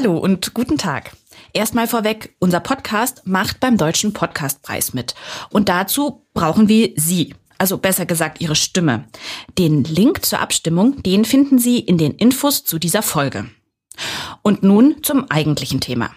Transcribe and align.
Hallo 0.00 0.16
und 0.16 0.54
guten 0.54 0.78
Tag. 0.78 1.10
Erstmal 1.52 1.88
vorweg, 1.88 2.36
unser 2.38 2.60
Podcast 2.60 3.22
macht 3.24 3.58
beim 3.58 3.76
Deutschen 3.76 4.12
Podcastpreis 4.12 4.94
mit. 4.94 5.16
Und 5.50 5.68
dazu 5.68 6.24
brauchen 6.34 6.68
wir 6.68 6.92
Sie, 6.94 7.34
also 7.58 7.78
besser 7.78 8.06
gesagt 8.06 8.40
Ihre 8.40 8.54
Stimme. 8.54 9.06
Den 9.58 9.82
Link 9.82 10.24
zur 10.24 10.38
Abstimmung, 10.38 11.02
den 11.02 11.24
finden 11.24 11.58
Sie 11.58 11.80
in 11.80 11.98
den 11.98 12.12
Infos 12.12 12.62
zu 12.62 12.78
dieser 12.78 13.02
Folge. 13.02 13.50
Und 14.42 14.62
nun 14.62 15.02
zum 15.02 15.28
eigentlichen 15.32 15.80
Thema. 15.80 16.14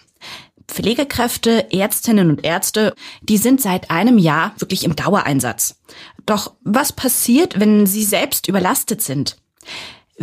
Pflegekräfte, 0.68 1.74
Ärztinnen 1.74 2.30
und 2.30 2.46
Ärzte, 2.46 2.94
die 3.24 3.38
sind 3.38 3.62
seit 3.62 3.90
einem 3.90 4.20
Jahr 4.20 4.54
wirklich 4.60 4.84
im 4.84 4.96
Dauereinsatz. 4.96 5.82
Doch 6.28 6.54
was 6.64 6.94
passiert, 6.94 7.60
wenn 7.60 7.88
sie 7.88 8.04
selbst 8.04 8.48
überlastet 8.48 9.02
sind? 9.02 9.38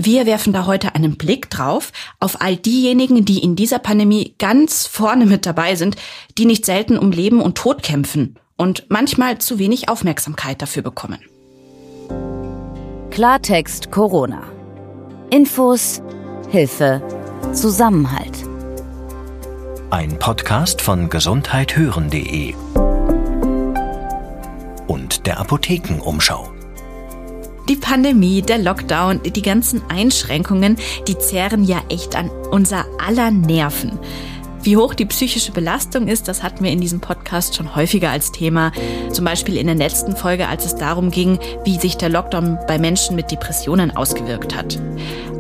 Wir 0.01 0.27
werfen 0.27 0.53
da 0.53 0.65
heute 0.67 0.95
einen 0.95 1.17
Blick 1.17 1.51
drauf 1.51 1.91
auf 2.21 2.41
all 2.41 2.55
diejenigen, 2.55 3.25
die 3.25 3.43
in 3.43 3.57
dieser 3.57 3.81
Pandemie 3.81 4.37
ganz 4.39 4.87
vorne 4.87 5.27
mit 5.27 5.45
dabei 5.45 5.75
sind, 5.75 5.97
die 6.39 6.47
nicht 6.47 6.65
selten 6.65 6.97
um 6.97 7.11
Leben 7.11 7.41
und 7.41 7.59
Tod 7.59 7.83
kämpfen 7.83 8.39
und 8.57 8.85
manchmal 8.91 9.39
zu 9.39 9.59
wenig 9.59 9.89
Aufmerksamkeit 9.89 10.63
dafür 10.63 10.85
bekommen. 10.85 11.19
Klartext 13.11 13.91
Corona. 13.91 14.45
Infos, 15.31 16.01
Hilfe, 16.49 17.03
Zusammenhalt. 17.53 18.45
Ein 19.91 20.17
Podcast 20.21 20.81
von 20.81 21.11
gesundheithören.de 21.11 22.55
und 24.87 25.27
der 25.27 25.41
Apothekenumschau. 25.41 26.58
Die 27.69 27.77
Pandemie, 27.77 28.41
der 28.41 28.57
Lockdown, 28.57 29.21
die 29.23 29.43
ganzen 29.43 29.83
Einschränkungen, 29.91 30.77
die 31.07 31.19
zehren 31.19 31.65
ja 31.65 31.83
echt 31.91 32.17
an 32.17 32.31
unser 32.51 32.87
aller 32.99 33.31
Nerven. 33.31 33.99
Wie 34.63 34.79
hoch 34.79 34.95
die 34.95 35.05
psychische 35.05 35.53
Belastung 35.53 36.09
ist, 36.09 36.29
das 36.29 36.43
hatten 36.43 36.65
wir 36.65 36.71
in 36.71 36.81
diesem 36.81 37.01
Podcast 37.01 37.55
schon 37.55 37.77
häufiger 37.77 38.11
als 38.11 38.33
Thema. 38.33 38.73
Zum 39.13 39.25
Beispiel 39.25 39.57
in 39.57 39.67
der 39.67 39.77
letzten 39.77 40.17
Folge, 40.17 40.49
als 40.49 40.65
es 40.65 40.77
darum 40.77 41.11
ging, 41.11 41.39
wie 41.65 41.79
sich 41.79 41.97
der 41.97 42.09
Lockdown 42.09 42.59
bei 42.67 42.79
Menschen 42.79 43.17
mit 43.17 43.31
Depressionen 43.31 43.95
ausgewirkt 43.95 44.57
hat. 44.57 44.79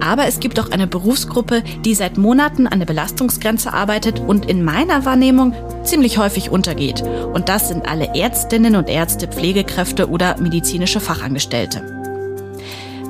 Aber 0.01 0.27
es 0.27 0.39
gibt 0.39 0.61
auch 0.61 0.71
eine 0.71 0.87
Berufsgruppe, 0.87 1.63
die 1.85 1.95
seit 1.95 2.19
Monaten 2.19 2.67
an 2.67 2.79
der 2.79 2.87
Belastungsgrenze 2.87 3.73
arbeitet 3.73 4.21
und 4.21 4.47
in 4.49 4.63
meiner 4.63 5.05
Wahrnehmung 5.05 5.55
ziemlich 5.83 6.19
häufig 6.19 6.51
untergeht. 6.51 7.03
Und 7.33 7.49
das 7.49 7.69
sind 7.69 7.89
alle 7.89 8.15
Ärztinnen 8.15 8.77
und 8.77 8.89
Ärzte, 8.89 9.29
Pflegekräfte 9.29 10.09
oder 10.09 10.39
medizinische 10.41 11.01
Fachangestellte. 11.01 11.98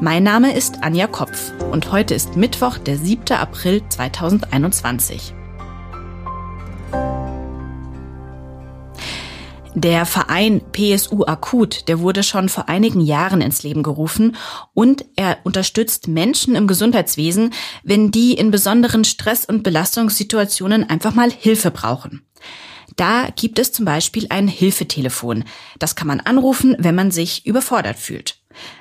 Mein 0.00 0.22
Name 0.22 0.54
ist 0.54 0.84
Anja 0.84 1.08
Kopf 1.08 1.52
und 1.72 1.90
heute 1.90 2.14
ist 2.14 2.36
Mittwoch, 2.36 2.78
der 2.78 2.96
7. 2.96 3.32
April 3.32 3.82
2021. 3.88 5.34
Der 9.74 10.06
Verein 10.06 10.60
PSU 10.70 11.24
Akut, 11.24 11.88
der 11.88 11.98
wurde 11.98 12.22
schon 12.22 12.48
vor 12.48 12.68
einigen 12.68 13.00
Jahren 13.00 13.40
ins 13.40 13.64
Leben 13.64 13.82
gerufen 13.82 14.36
und 14.72 15.04
er 15.16 15.38
unterstützt 15.42 16.06
Menschen 16.06 16.54
im 16.54 16.68
Gesundheitswesen, 16.68 17.52
wenn 17.82 18.12
die 18.12 18.34
in 18.34 18.52
besonderen 18.52 19.02
Stress- 19.02 19.46
und 19.46 19.64
Belastungssituationen 19.64 20.88
einfach 20.88 21.12
mal 21.12 21.32
Hilfe 21.32 21.72
brauchen. 21.72 22.24
Da 22.94 23.30
gibt 23.34 23.58
es 23.58 23.72
zum 23.72 23.84
Beispiel 23.84 24.26
ein 24.30 24.46
Hilfetelefon. 24.46 25.42
Das 25.80 25.96
kann 25.96 26.06
man 26.06 26.20
anrufen, 26.20 26.76
wenn 26.78 26.94
man 26.94 27.10
sich 27.10 27.46
überfordert 27.46 27.98
fühlt. 27.98 28.37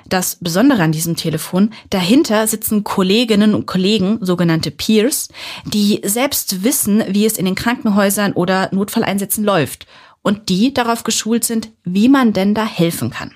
Das 0.08 0.36
Besondere 0.40 0.82
an 0.82 0.92
diesem 0.92 1.16
Telefon, 1.16 1.70
dahinter 1.90 2.46
sitzen 2.46 2.84
Kolleginnen 2.84 3.54
und 3.54 3.66
Kollegen, 3.66 4.18
sogenannte 4.20 4.70
Peers, 4.70 5.28
die 5.64 6.00
selbst 6.04 6.64
wissen, 6.64 7.02
wie 7.08 7.26
es 7.26 7.36
in 7.36 7.44
den 7.44 7.54
Krankenhäusern 7.54 8.32
oder 8.32 8.68
Notfalleinsätzen 8.72 9.44
läuft 9.44 9.86
und 10.22 10.48
die 10.48 10.74
darauf 10.74 11.04
geschult 11.04 11.44
sind, 11.44 11.70
wie 11.84 12.08
man 12.08 12.32
denn 12.32 12.54
da 12.54 12.66
helfen 12.66 13.10
kann. 13.10 13.32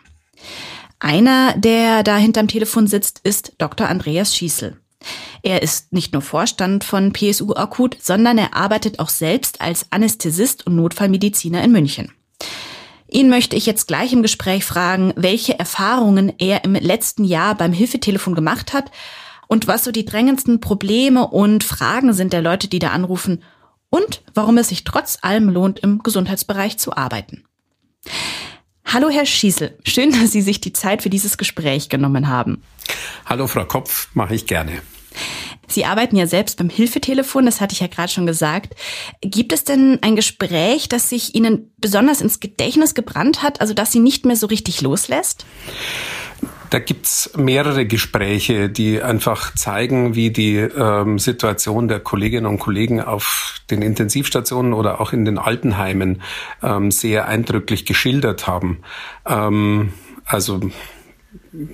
Einer, 0.99 1.55
der 1.57 2.03
da 2.03 2.17
hinterm 2.17 2.49
Telefon 2.49 2.87
sitzt, 2.87 3.21
ist 3.25 3.55
Dr. 3.59 3.89
Andreas 3.89 4.37
Schießel. 4.37 4.77
Er 5.43 5.63
ist 5.63 5.93
nicht 5.93 6.13
nur 6.13 6.23
Vorstand 6.23 6.85
von 6.85 7.13
PSU 7.13 7.55
Akut, 7.55 7.97
sondern 8.01 8.39
er 8.39 8.55
arbeitet 8.55 9.01
auch 9.01 9.09
selbst 9.09 9.61
als 9.61 9.87
Anästhesist 9.91 10.67
und 10.67 10.77
Notfallmediziner 10.77 11.63
in 11.65 11.73
München. 11.73 12.13
Ihn 13.13 13.29
möchte 13.29 13.57
ich 13.57 13.67
jetzt 13.67 13.89
gleich 13.89 14.15
im 14.15 14.23
Gespräch 14.23 14.65
fragen, 14.65 15.13
welche 15.17 15.59
Erfahrungen 15.59 16.33
er 16.39 16.65
im 16.65 16.73
letzten 16.73 17.25
Jahr 17.25 17.55
beim 17.55 17.75
Hilfetelefon 17.75 18.35
gemacht 18.35 18.73
hat 18.73 18.91
und 19.49 19.67
was 19.67 19.85
so 19.85 19.93
die 19.93 20.07
drängendsten 20.07 20.63
Probleme 20.63 21.29
und 21.29 21.63
Fragen 21.63 22.15
sind 22.15 22.33
der 22.33 22.41
Leute, 22.41 22.69
die 22.69 22.79
da 22.79 22.89
anrufen 22.89 23.43
und 23.91 24.23
warum 24.33 24.57
es 24.57 24.71
sich 24.71 24.85
trotz 24.85 25.19
allem 25.21 25.51
lohnt, 25.51 25.81
im 25.81 26.03
Gesundheitsbereich 26.03 26.79
zu 26.79 26.97
arbeiten. 26.97 27.45
Hallo, 28.87 29.11
Herr 29.11 29.27
Schießel. 29.27 29.79
Schön, 29.85 30.11
dass 30.13 30.33
Sie 30.33 30.41
sich 30.41 30.63
die 30.63 30.73
Zeit 30.73 31.03
für 31.03 31.11
dieses 31.11 31.37
Gespräch 31.37 31.91
genommen 31.91 32.29
haben. 32.29 32.63
Hallo, 33.27 33.47
Frau 33.47 33.67
Kopf. 33.67 34.09
Mache 34.15 34.35
ich 34.35 34.47
gerne. 34.47 34.81
Sie 35.69 35.85
arbeiten 35.85 36.17
ja 36.17 36.27
selbst 36.27 36.59
beim 36.59 36.69
Hilfetelefon, 36.69 37.47
das 37.47 37.61
hatte 37.61 37.73
ich 37.73 37.81
ja 37.81 37.87
gerade 37.87 38.11
schon 38.11 38.27
gesagt. 38.27 38.75
Gibt 39.21 39.53
es 39.53 39.65
denn 39.65 39.99
ein 40.03 40.17
Gespräch, 40.17 40.89
das 40.89 41.09
sich 41.09 41.35
Ihnen 41.35 41.73
besonders 41.79 42.21
ins 42.21 42.41
Gedächtnis 42.41 42.95
gebrannt 42.95 43.43
hat, 43.43 43.61
also 43.61 43.75
das 43.75 43.93
Sie 43.93 44.01
nicht 44.01 44.27
mehr 44.27 44.37
so 44.37 44.47
richtig 44.47 44.81
loslässt? 44.83 45.47
Da 46.73 46.79
gibt's 46.79 47.31
mehrere 47.37 47.85
Gespräche, 47.85 48.71
die 48.71 49.03
einfach 49.03 49.55
zeigen, 49.55 50.15
wie 50.15 50.31
die 50.31 50.57
ähm, 50.57 51.19
Situation 51.19 51.87
der 51.87 52.01
Kolleginnen 52.01 52.47
und 52.47 52.61
Kollegen 52.61 53.03
auf 53.03 53.57
den 53.71 53.83
Intensivstationen 53.83 54.73
oder 54.73 54.99
auch 54.99 55.13
in 55.13 55.27
den 55.27 55.37
Altenheimen 55.37 56.23
ähm, 56.63 56.91
sehr 56.91 57.29
eindrücklich 57.29 57.85
geschildert 57.85 58.47
haben. 58.47 58.79
Ähm, 59.27 59.93
also 60.25 60.61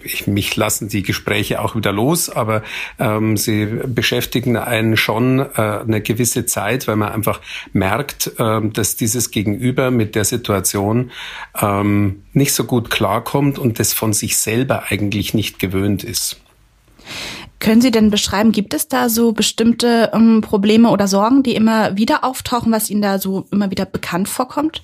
ich, 0.02 0.26
mich 0.26 0.56
lassen 0.56 0.88
die 0.88 1.02
Gespräche 1.02 1.60
auch 1.60 1.76
wieder 1.76 1.92
los, 1.92 2.30
aber 2.30 2.62
ähm, 2.98 3.36
sie 3.36 3.66
beschäftigen 3.66 4.56
einen 4.56 4.96
schon 4.96 5.38
äh, 5.40 5.46
eine 5.56 6.00
gewisse 6.00 6.46
Zeit, 6.46 6.88
weil 6.88 6.96
man 6.96 7.12
einfach 7.12 7.40
merkt, 7.72 8.32
äh, 8.38 8.60
dass 8.68 8.96
dieses 8.96 9.30
Gegenüber 9.30 9.90
mit 9.90 10.14
der 10.14 10.24
Situation 10.24 11.10
ähm, 11.60 12.22
nicht 12.32 12.52
so 12.52 12.64
gut 12.64 12.90
klarkommt 12.90 13.58
und 13.58 13.78
das 13.78 13.92
von 13.92 14.12
sich 14.12 14.36
selber 14.36 14.84
eigentlich 14.88 15.34
nicht 15.34 15.58
gewöhnt 15.58 16.02
ist. 16.02 16.40
Können 17.60 17.80
Sie 17.80 17.90
denn 17.90 18.10
beschreiben, 18.10 18.52
gibt 18.52 18.74
es 18.74 18.88
da 18.88 19.08
so 19.08 19.32
bestimmte 19.32 20.10
ähm, 20.14 20.42
Probleme 20.42 20.90
oder 20.90 21.08
Sorgen, 21.08 21.42
die 21.42 21.54
immer 21.54 21.96
wieder 21.96 22.24
auftauchen, 22.24 22.70
was 22.72 22.90
Ihnen 22.90 23.02
da 23.02 23.18
so 23.18 23.46
immer 23.50 23.70
wieder 23.70 23.84
bekannt 23.84 24.28
vorkommt? 24.28 24.82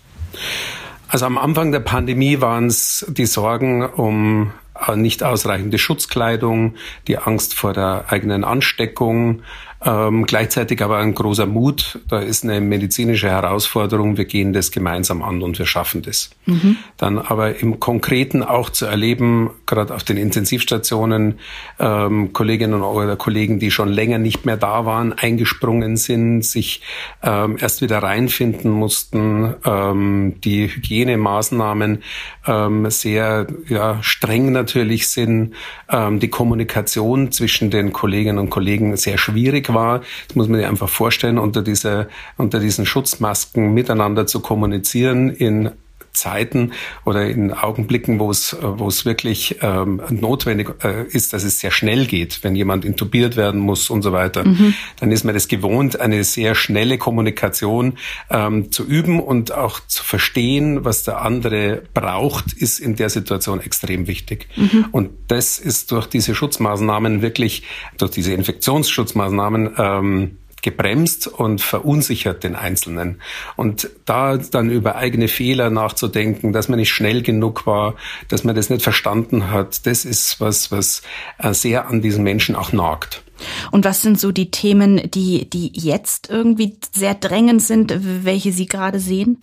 Also 1.08 1.26
am 1.26 1.38
Anfang 1.38 1.70
der 1.70 1.80
Pandemie 1.80 2.40
waren 2.40 2.66
es 2.66 3.06
die 3.08 3.26
Sorgen 3.26 3.84
um 3.84 4.52
nicht 4.94 5.22
ausreichende 5.22 5.78
Schutzkleidung, 5.78 6.74
die 7.06 7.18
Angst 7.18 7.54
vor 7.54 7.72
der 7.72 8.06
eigenen 8.08 8.44
Ansteckung, 8.44 9.42
ähm, 9.84 10.24
gleichzeitig 10.24 10.82
aber 10.82 10.98
ein 10.98 11.14
großer 11.14 11.46
Mut. 11.46 12.00
Da 12.08 12.20
ist 12.20 12.44
eine 12.44 12.60
medizinische 12.60 13.28
Herausforderung. 13.28 14.16
Wir 14.16 14.24
gehen 14.24 14.52
das 14.52 14.70
gemeinsam 14.70 15.22
an 15.22 15.42
und 15.42 15.58
wir 15.58 15.66
schaffen 15.66 16.02
das. 16.02 16.30
Mhm. 16.46 16.78
Dann 16.96 17.18
aber 17.18 17.60
im 17.60 17.80
Konkreten 17.80 18.42
auch 18.42 18.70
zu 18.70 18.86
erleben, 18.86 19.50
gerade 19.66 19.94
auf 19.94 20.02
den 20.02 20.16
Intensivstationen, 20.16 21.38
ähm, 21.78 22.32
Kolleginnen 22.32 22.82
oder 22.82 23.16
Kollegen, 23.16 23.58
die 23.58 23.70
schon 23.70 23.88
länger 23.88 24.18
nicht 24.18 24.46
mehr 24.46 24.56
da 24.56 24.86
waren, 24.86 25.12
eingesprungen 25.12 25.96
sind, 25.96 26.42
sich 26.42 26.80
ähm, 27.22 27.58
erst 27.60 27.82
wieder 27.82 27.98
reinfinden 27.98 28.70
mussten, 28.70 29.54
ähm, 29.66 30.36
die 30.42 30.68
Hygienemaßnahmen 30.68 32.02
ähm, 32.46 32.90
sehr 32.90 33.46
ja, 33.68 34.02
streng 34.02 34.52
natürlich 34.52 35.08
sind, 35.08 35.54
ähm, 35.90 36.20
die 36.20 36.28
Kommunikation 36.28 37.32
zwischen 37.32 37.70
den 37.70 37.92
Kolleginnen 37.92 38.38
und 38.38 38.50
Kollegen 38.50 38.96
sehr 38.96 39.18
schwierig 39.18 39.73
war. 39.74 40.02
Das 40.28 40.36
muss 40.36 40.48
man 40.48 40.60
sich 40.60 40.68
einfach 40.68 40.88
vorstellen, 40.88 41.38
unter, 41.38 41.62
dieser, 41.62 42.08
unter 42.36 42.60
diesen 42.60 42.86
Schutzmasken 42.86 43.74
miteinander 43.74 44.26
zu 44.26 44.40
kommunizieren 44.40 45.30
in 45.30 45.70
Zeiten 46.14 46.72
oder 47.04 47.26
in 47.26 47.52
Augenblicken, 47.52 48.18
wo 48.18 48.30
es, 48.30 48.56
wo 48.60 48.88
es 48.88 49.04
wirklich 49.04 49.58
ähm, 49.60 50.00
notwendig 50.10 50.70
äh, 50.82 51.04
ist, 51.08 51.32
dass 51.32 51.44
es 51.44 51.60
sehr 51.60 51.70
schnell 51.70 52.06
geht, 52.06 52.42
wenn 52.42 52.56
jemand 52.56 52.84
intubiert 52.84 53.36
werden 53.36 53.60
muss 53.60 53.90
und 53.90 54.02
so 54.02 54.12
weiter, 54.12 54.44
mhm. 54.46 54.74
dann 55.00 55.12
ist 55.12 55.24
man 55.24 55.34
das 55.34 55.48
gewohnt, 55.48 56.00
eine 56.00 56.24
sehr 56.24 56.54
schnelle 56.54 56.98
Kommunikation 56.98 57.94
ähm, 58.30 58.70
zu 58.72 58.84
üben 58.84 59.20
und 59.20 59.52
auch 59.52 59.80
zu 59.86 60.02
verstehen, 60.02 60.84
was 60.84 61.02
der 61.02 61.20
andere 61.20 61.82
braucht, 61.92 62.52
ist 62.52 62.78
in 62.78 62.96
der 62.96 63.10
Situation 63.10 63.60
extrem 63.60 64.06
wichtig. 64.06 64.48
Mhm. 64.56 64.86
Und 64.92 65.10
das 65.28 65.58
ist 65.58 65.90
durch 65.90 66.06
diese 66.06 66.34
Schutzmaßnahmen 66.34 67.22
wirklich, 67.22 67.64
durch 67.98 68.12
diese 68.12 68.32
Infektionsschutzmaßnahmen 68.32 69.74
ähm, 69.76 70.38
gebremst 70.64 71.28
und 71.28 71.60
verunsichert 71.60 72.42
den 72.42 72.56
Einzelnen. 72.56 73.20
Und 73.54 73.90
da 74.06 74.36
dann 74.36 74.70
über 74.70 74.96
eigene 74.96 75.28
Fehler 75.28 75.70
nachzudenken, 75.70 76.52
dass 76.52 76.68
man 76.68 76.80
nicht 76.80 76.92
schnell 76.92 77.22
genug 77.22 77.66
war, 77.66 77.94
dass 78.28 78.42
man 78.42 78.56
das 78.56 78.70
nicht 78.70 78.82
verstanden 78.82 79.50
hat, 79.50 79.86
das 79.86 80.04
ist 80.04 80.40
was, 80.40 80.72
was 80.72 81.02
äh, 81.38 81.52
sehr 81.54 81.86
an 81.88 82.02
diesen 82.02 82.24
Menschen 82.24 82.56
auch 82.56 82.72
nagt. 82.72 83.22
Und 83.70 83.84
was 83.84 84.02
sind 84.02 84.18
so 84.18 84.32
die 84.32 84.50
Themen, 84.50 85.10
die, 85.10 85.48
die 85.48 85.70
jetzt 85.74 86.30
irgendwie 86.30 86.76
sehr 86.94 87.14
drängend 87.14 87.62
sind, 87.62 87.94
welche 88.24 88.52
Sie 88.52 88.66
gerade 88.66 89.00
sehen? 89.00 89.42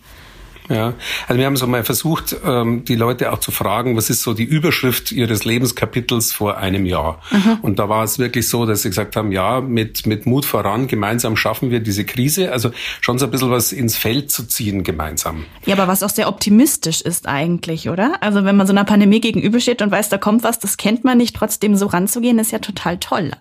Ja, 0.68 0.94
also 1.26 1.38
wir 1.38 1.46
haben 1.46 1.56
so 1.56 1.66
mal 1.66 1.84
versucht, 1.84 2.36
ähm, 2.44 2.84
die 2.84 2.94
Leute 2.94 3.32
auch 3.32 3.38
zu 3.38 3.50
fragen, 3.50 3.96
was 3.96 4.10
ist 4.10 4.22
so 4.22 4.32
die 4.32 4.44
Überschrift 4.44 5.10
ihres 5.10 5.44
Lebenskapitels 5.44 6.32
vor 6.32 6.56
einem 6.56 6.86
Jahr? 6.86 7.20
Mhm. 7.30 7.58
Und 7.62 7.78
da 7.78 7.88
war 7.88 8.04
es 8.04 8.18
wirklich 8.18 8.48
so, 8.48 8.64
dass 8.64 8.82
sie 8.82 8.88
gesagt 8.88 9.16
haben, 9.16 9.32
ja, 9.32 9.60
mit, 9.60 10.06
mit 10.06 10.26
Mut 10.26 10.44
voran, 10.44 10.86
gemeinsam 10.86 11.36
schaffen 11.36 11.70
wir 11.70 11.80
diese 11.80 12.04
Krise. 12.04 12.52
Also 12.52 12.70
schon 13.00 13.18
so 13.18 13.26
ein 13.26 13.30
bisschen 13.30 13.50
was 13.50 13.72
ins 13.72 13.96
Feld 13.96 14.30
zu 14.30 14.46
ziehen 14.46 14.84
gemeinsam. 14.84 15.44
Ja, 15.66 15.74
aber 15.74 15.88
was 15.88 16.02
auch 16.02 16.10
sehr 16.10 16.28
optimistisch 16.28 17.00
ist 17.00 17.26
eigentlich, 17.26 17.88
oder? 17.88 18.16
Also 18.20 18.44
wenn 18.44 18.56
man 18.56 18.66
so 18.66 18.72
einer 18.72 18.84
Pandemie 18.84 19.20
gegenübersteht 19.20 19.82
und 19.82 19.90
weiß, 19.90 20.08
da 20.10 20.18
kommt 20.18 20.44
was, 20.44 20.58
das 20.58 20.76
kennt 20.76 21.04
man 21.04 21.18
nicht, 21.18 21.34
trotzdem 21.34 21.76
so 21.76 21.86
ranzugehen, 21.86 22.38
ist 22.38 22.52
ja 22.52 22.60
total 22.60 22.98
toll. 22.98 23.32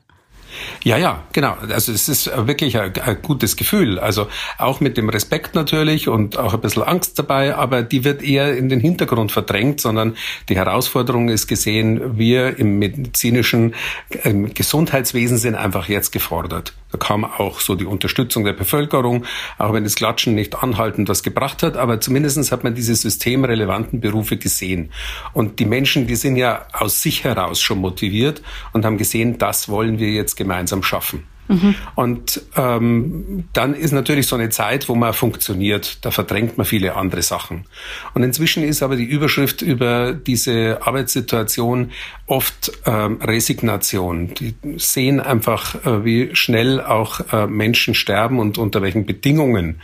Ja, 0.84 0.98
ja, 0.98 1.24
genau. 1.34 1.56
Also 1.69 1.92
es 1.92 2.10
ist 2.10 2.31
wirklich 2.48 2.78
ein, 2.78 2.94
ein, 3.00 3.22
gutes 3.22 3.56
Gefühl. 3.56 4.00
Also 4.00 4.28
auch 4.58 4.80
mit 4.80 4.98
dem 4.98 5.10
Respekt 5.10 5.56
natürlich 5.56 6.08
und 6.08 6.38
auch 6.38 6.54
ein 6.54 6.62
bisschen 6.62 6.84
Angst 6.84 7.19
dabei, 7.19 7.56
aber 7.56 7.84
die 7.84 8.04
wird 8.04 8.24
eher 8.24 8.56
in 8.58 8.69
den 8.69 8.80
Hintergrund 8.80 9.31
verdrängt, 9.31 9.81
sondern 9.81 10.16
die 10.50 10.56
Herausforderung 10.56 11.30
ist 11.30 11.48
gesehen, 11.48 12.18
wir 12.18 12.58
im 12.58 12.80
medizinischen 12.80 13.75
im 14.24 14.54
Gesundheitswesen 14.54 15.38
sind 15.38 15.56
einfach 15.56 15.88
jetzt 15.88 16.12
gefordert. 16.12 16.74
Da 16.92 16.98
kam 16.98 17.24
auch 17.24 17.60
so 17.60 17.75
die 17.75 17.86
Unterstützung 17.86 18.44
der 18.44 18.54
Bevölkerung, 18.54 19.25
auch 19.57 19.74
wenn 19.74 19.84
das 19.84 19.96
Klatschen 19.96 20.36
nicht 20.36 20.62
anhaltend 20.62 21.07
was 21.10 21.24
gebracht 21.24 21.64
hat, 21.64 21.78
aber 21.78 22.02
zumindestens 22.02 22.52
hat 22.52 22.64
man 22.64 22.75
diese 22.75 22.96
systemrelevanten 22.96 24.02
Berufe 24.02 24.38
gesehen. 24.38 24.92
Und 25.34 25.60
die 25.60 25.66
Menschen, 25.66 26.07
die 26.07 26.16
sind 26.16 26.36
ja 26.36 26.66
aus 26.74 27.02
sich 27.02 27.24
heraus 27.24 27.62
schon 27.62 27.78
motiviert 27.80 28.42
und 28.74 28.84
haben 28.84 28.98
gesehen, 28.98 29.38
das 29.38 29.69
wollen 29.69 30.00
wir 30.00 30.10
jetzt 30.10 30.36
gemeinsam 30.36 30.50
schaffen. 30.83 31.31
Mhm. 31.48 31.76
Und 31.96 32.42
ähm, 32.56 33.46
dann 33.54 33.74
ist 33.74 33.92
natürlich 33.92 34.28
so 34.28 34.36
eine 34.36 34.50
Zeit, 34.50 34.88
wo 34.88 34.96
man 34.96 35.14
funktioniert. 35.14 36.04
Da 36.06 36.12
verdrängt 36.12 36.58
man 36.58 36.66
viele 36.66 36.96
andere 36.96 37.22
Sachen. 37.22 37.66
Und 38.14 38.24
inzwischen 38.24 38.64
ist 38.64 38.82
aber 38.84 38.96
die 38.96 39.06
Überschrift 39.06 39.62
über 39.62 40.14
diese 40.14 40.80
Arbeitssituation 40.82 41.92
oft 42.28 42.72
ähm, 42.86 43.20
Resignation. 43.22 44.34
Die 44.36 44.56
sehen 44.78 45.20
einfach, 45.20 45.86
äh, 45.86 46.06
wie 46.06 46.30
schnell 46.34 46.80
auch 46.80 47.20
äh, 47.34 47.48
Menschen 47.48 47.94
sterben 47.94 48.40
und 48.40 48.58
unter 48.58 48.82
welchen 48.82 49.06
Bedingungen 49.06 49.82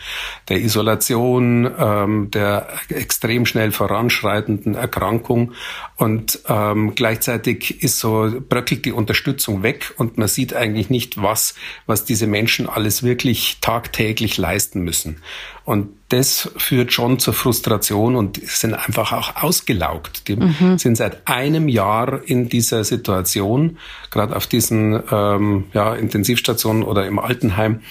der 0.47 0.61
Isolation, 0.61 1.69
ähm, 1.77 2.31
der 2.31 2.67
extrem 2.87 3.45
schnell 3.45 3.71
voranschreitenden 3.71 4.75
Erkrankung. 4.75 5.51
Und 5.97 6.39
ähm, 6.47 6.95
gleichzeitig 6.95 7.83
ist 7.83 7.99
so 7.99 8.31
bröckelt 8.47 8.85
die 8.85 8.93
Unterstützung 8.93 9.63
weg 9.63 9.93
und 9.97 10.17
man 10.17 10.27
sieht 10.27 10.53
eigentlich 10.53 10.89
nicht, 10.89 11.21
was 11.21 11.46
was 11.85 12.05
diese 12.05 12.27
Menschen 12.27 12.67
alles 12.67 13.03
wirklich 13.03 13.57
tagtäglich 13.61 14.37
leisten 14.37 14.81
müssen. 14.81 15.21
Und 15.65 15.89
das 16.09 16.49
führt 16.55 16.93
schon 16.93 17.19
zur 17.19 17.33
Frustration 17.33 18.15
und 18.15 18.39
sind 18.47 18.73
einfach 18.73 19.11
auch 19.11 19.35
ausgelaugt. 19.43 20.27
Die 20.29 20.37
mhm. 20.37 20.77
sind 20.77 20.95
seit 20.95 21.27
einem 21.27 21.67
Jahr 21.67 22.21
in 22.25 22.47
dieser 22.47 22.83
Situation, 22.83 23.77
gerade 24.09 24.35
auf 24.35 24.47
diesen 24.47 25.01
ähm, 25.11 25.65
ja, 25.73 25.93
Intensivstationen 25.93 26.83
oder 26.83 27.05
im 27.05 27.19
Altenheim, 27.19 27.81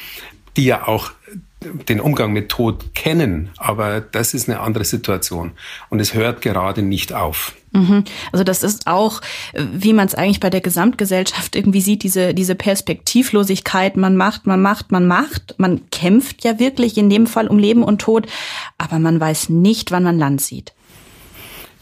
die 0.56 0.64
ja 0.64 0.88
auch 0.88 1.12
den 1.60 2.00
Umgang 2.00 2.32
mit 2.32 2.48
Tod 2.48 2.94
kennen, 2.94 3.50
aber 3.56 4.00
das 4.00 4.34
ist 4.34 4.48
eine 4.48 4.60
andere 4.60 4.84
Situation 4.84 5.52
und 5.88 6.00
es 6.00 6.14
hört 6.14 6.42
gerade 6.42 6.82
nicht 6.82 7.12
auf. 7.12 7.54
Mhm. 7.76 8.04
Also 8.32 8.44
das 8.44 8.62
ist 8.62 8.86
auch, 8.86 9.20
wie 9.54 9.92
man 9.92 10.06
es 10.06 10.14
eigentlich 10.14 10.40
bei 10.40 10.50
der 10.50 10.60
Gesamtgesellschaft 10.60 11.54
irgendwie 11.54 11.80
sieht, 11.80 12.02
diese, 12.02 12.34
diese 12.34 12.54
Perspektivlosigkeit, 12.54 13.96
man 13.96 14.16
macht, 14.16 14.46
man 14.46 14.62
macht, 14.62 14.92
man 14.92 15.06
macht, 15.06 15.54
man 15.58 15.82
kämpft 15.90 16.44
ja 16.44 16.58
wirklich 16.58 16.96
in 16.96 17.10
dem 17.10 17.26
Fall 17.26 17.48
um 17.48 17.58
Leben 17.58 17.82
und 17.82 18.00
Tod, 18.00 18.26
aber 18.78 18.98
man 18.98 19.20
weiß 19.20 19.50
nicht, 19.50 19.90
wann 19.90 20.04
man 20.04 20.18
Land 20.18 20.40
sieht. 20.40 20.72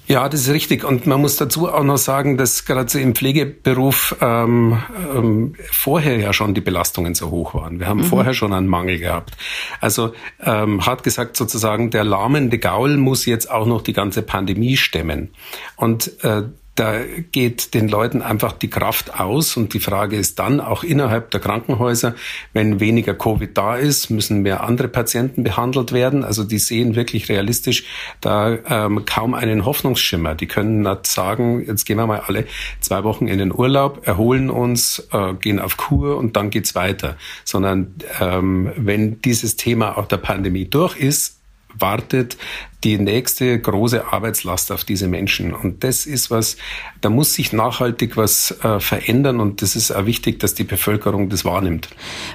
Ja, 0.06 0.28
das 0.28 0.42
ist 0.42 0.50
richtig. 0.50 0.84
Und 0.84 1.06
man 1.06 1.20
muss 1.20 1.36
dazu 1.36 1.72
auch 1.72 1.82
noch 1.82 1.96
sagen, 1.96 2.36
dass 2.36 2.66
gerade 2.66 2.90
so 2.90 2.98
im 2.98 3.14
Pflegeberuf 3.14 4.16
ähm, 4.20 4.82
ähm, 5.14 5.54
vorher 5.70 6.18
ja 6.18 6.32
schon 6.34 6.52
die 6.54 6.60
Belastungen 6.60 7.14
so 7.14 7.30
hoch 7.30 7.54
waren. 7.54 7.80
Wir 7.80 7.86
haben 7.86 8.00
mhm. 8.00 8.04
vorher 8.04 8.34
schon 8.34 8.52
einen 8.52 8.66
Mangel 8.66 8.98
gehabt. 8.98 9.36
Also 9.80 10.12
ähm, 10.42 10.84
hart 10.84 11.04
gesagt 11.04 11.36
sozusagen, 11.36 11.90
der 11.90 12.04
lahmende 12.04 12.58
Gaul 12.58 12.98
muss 12.98 13.24
jetzt 13.24 13.50
auch 13.50 13.66
noch 13.66 13.80
die 13.80 13.94
ganze 13.94 14.20
Pandemie 14.22 14.76
stemmen. 14.76 15.30
Und 15.76 16.22
äh, 16.22 16.42
da 16.74 16.98
geht 17.30 17.74
den 17.74 17.88
Leuten 17.88 18.20
einfach 18.20 18.52
die 18.52 18.68
Kraft 18.68 19.18
aus 19.18 19.56
und 19.56 19.74
die 19.74 19.80
Frage 19.80 20.16
ist 20.16 20.38
dann 20.38 20.60
auch 20.60 20.82
innerhalb 20.82 21.30
der 21.30 21.40
Krankenhäuser, 21.40 22.14
wenn 22.52 22.80
weniger 22.80 23.14
Covid 23.14 23.56
da 23.56 23.76
ist, 23.76 24.10
müssen 24.10 24.42
mehr 24.42 24.64
andere 24.64 24.88
Patienten 24.88 25.44
behandelt 25.44 25.92
werden. 25.92 26.24
Also 26.24 26.42
die 26.42 26.58
sehen 26.58 26.96
wirklich 26.96 27.28
realistisch 27.28 27.84
da 28.20 28.58
ähm, 28.68 29.04
kaum 29.06 29.34
einen 29.34 29.64
Hoffnungsschimmer. 29.64 30.34
Die 30.34 30.46
können 30.46 30.82
nicht 30.82 31.06
sagen, 31.06 31.64
jetzt 31.64 31.84
gehen 31.84 31.96
wir 31.96 32.06
mal 32.06 32.22
alle 32.26 32.46
zwei 32.80 33.04
Wochen 33.04 33.28
in 33.28 33.38
den 33.38 33.52
Urlaub, 33.52 34.06
erholen 34.06 34.50
uns, 34.50 35.06
äh, 35.12 35.34
gehen 35.34 35.60
auf 35.60 35.76
Kur 35.76 36.16
und 36.16 36.36
dann 36.36 36.50
geht's 36.50 36.74
weiter. 36.74 37.16
Sondern 37.44 37.94
ähm, 38.20 38.72
wenn 38.76 39.20
dieses 39.22 39.56
Thema 39.56 39.96
auch 39.96 40.06
der 40.06 40.16
Pandemie 40.16 40.64
durch 40.64 40.96
ist, 40.96 41.38
wartet 41.78 42.36
die 42.84 42.98
nächste 42.98 43.58
große 43.58 44.12
Arbeitslast 44.12 44.70
auf 44.70 44.84
diese 44.84 45.08
Menschen. 45.08 45.54
Und 45.54 45.84
das 45.84 46.04
ist 46.04 46.30
was, 46.30 46.56
da 47.00 47.08
muss 47.08 47.32
sich 47.32 47.52
nachhaltig 47.52 48.16
was 48.16 48.50
äh, 48.62 48.78
verändern 48.78 49.40
und 49.40 49.62
das 49.62 49.74
ist 49.74 49.90
auch 49.90 50.04
wichtig, 50.04 50.38
dass 50.38 50.54
die 50.54 50.64
Bevölkerung 50.64 51.30
das 51.30 51.44
wahrnimmt. 51.46 51.88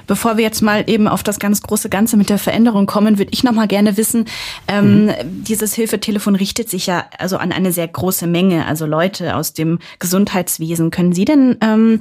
Bevor 0.08 0.36
wir 0.36 0.44
jetzt 0.44 0.60
mal 0.60 0.84
eben 0.88 1.06
auf 1.06 1.22
das 1.22 1.38
ganz 1.38 1.62
große 1.62 1.88
Ganze 1.88 2.16
mit 2.16 2.30
der 2.30 2.38
Veränderung 2.38 2.86
kommen, 2.86 3.18
würde 3.18 3.30
ich 3.32 3.44
noch 3.44 3.52
mal 3.52 3.68
gerne 3.68 3.96
wissen, 3.96 4.24
ähm, 4.66 5.06
mhm. 5.06 5.12
dieses 5.44 5.74
Hilfetelefon 5.74 6.34
richtet 6.34 6.68
sich 6.68 6.86
ja 6.86 7.04
also 7.18 7.36
an 7.36 7.52
eine 7.52 7.70
sehr 7.70 7.86
große 7.86 8.26
Menge, 8.26 8.66
also 8.66 8.86
Leute 8.86 9.36
aus 9.36 9.52
dem 9.52 9.78
Gesundheitswesen. 10.00 10.90
Können 10.90 11.12
Sie 11.12 11.24
denn 11.24 11.58
ähm, 11.62 12.00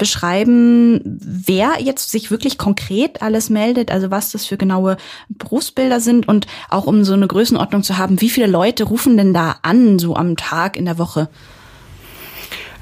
beschreiben, 0.00 1.00
wer 1.04 1.80
jetzt 1.80 2.10
sich 2.10 2.32
wirklich 2.32 2.58
konkret 2.58 3.22
alles 3.22 3.50
meldet, 3.50 3.92
also 3.92 4.10
was 4.10 4.32
das 4.32 4.46
für 4.46 4.56
genaue 4.56 4.96
Berufsbilder 5.28 6.00
sind 6.00 6.26
und 6.26 6.48
auch 6.68 6.86
um 6.86 7.04
so 7.04 7.12
eine 7.12 7.28
Größenordnung 7.28 7.84
zu 7.84 7.98
haben, 7.98 8.20
wie 8.20 8.30
viele 8.30 8.48
Leute 8.48 8.84
rufen 8.84 9.16
denn 9.16 9.32
da 9.32 9.56
an, 9.62 10.00
so 10.00 10.16
am 10.16 10.36
Tag 10.36 10.76
in 10.76 10.86
der 10.86 10.98
Woche? 10.98 11.28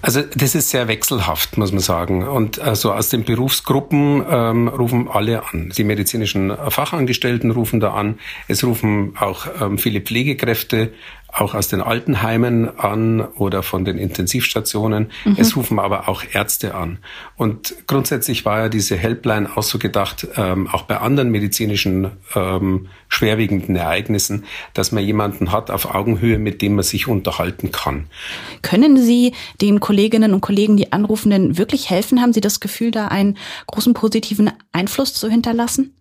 Also 0.01 0.23
das 0.23 0.55
ist 0.55 0.71
sehr 0.71 0.87
wechselhaft, 0.87 1.59
muss 1.59 1.73
man 1.73 1.81
sagen. 1.81 2.27
Und 2.27 2.61
also 2.61 2.93
aus 2.93 3.09
den 3.09 3.25
Berufsgruppen 3.25 4.25
ähm, 4.31 4.69
rufen 4.69 5.09
alle 5.09 5.43
an. 5.49 5.73
Die 5.77 5.83
medizinischen 5.83 6.57
Fachangestellten 6.69 7.51
rufen 7.51 7.81
da 7.81 7.95
an. 7.95 8.21
Es 8.47 8.63
rufen 8.63 9.15
auch 9.19 9.49
ähm, 9.61 9.77
viele 9.77 10.01
Pflegekräfte 10.01 10.93
auch 11.33 11.55
aus 11.55 11.69
den 11.69 11.81
Altenheimen 11.81 12.79
an 12.79 13.21
oder 13.21 13.63
von 13.63 13.85
den 13.85 13.99
Intensivstationen. 13.99 15.11
Mhm. 15.25 15.37
Es 15.39 15.57
rufen 15.57 15.79
aber 15.79 16.09
auch 16.09 16.23
Ärzte 16.33 16.75
an. 16.75 16.99
Und 17.37 17.75
grundsätzlich 17.87 18.45
war 18.45 18.61
ja 18.61 18.69
diese 18.69 18.97
Helpline 18.97 19.57
auch 19.57 19.63
so 19.63 19.79
gedacht, 19.79 20.27
ähm, 20.37 20.69
auch 20.69 20.83
bei 20.83 20.99
anderen 20.99 21.31
medizinischen 21.31 22.11
ähm, 22.35 22.89
schwerwiegenden 23.09 23.77
Ereignissen, 23.77 24.45
dass 24.75 24.91
man 24.91 25.05
jemanden 25.05 25.53
hat 25.53 25.71
auf 25.71 25.95
Augenhöhe, 25.95 26.39
mit 26.39 26.63
dem 26.63 26.75
man 26.75 26.85
sich 26.85 27.07
unterhalten 27.07 27.73
kann. 27.73 28.07
Können 28.63 28.97
Sie 28.97 29.35
den 29.61 29.81
Kolleginnen 29.81 30.33
und 30.33 30.41
Kollegen, 30.41 30.77
die 30.77 30.93
anrufen, 30.93 31.31
denn 31.31 31.59
wirklich 31.59 31.91
helfen? 31.91 32.21
Haben 32.21 32.33
Sie 32.33 32.41
das 32.41 32.61
Gefühl, 32.61 32.91
da 32.91 33.09
einen 33.09 33.37
großen 33.67 33.95
positiven 33.95 34.51
Einfluss 34.73 35.15
zu 35.15 35.29
hinterlassen? 35.29 35.98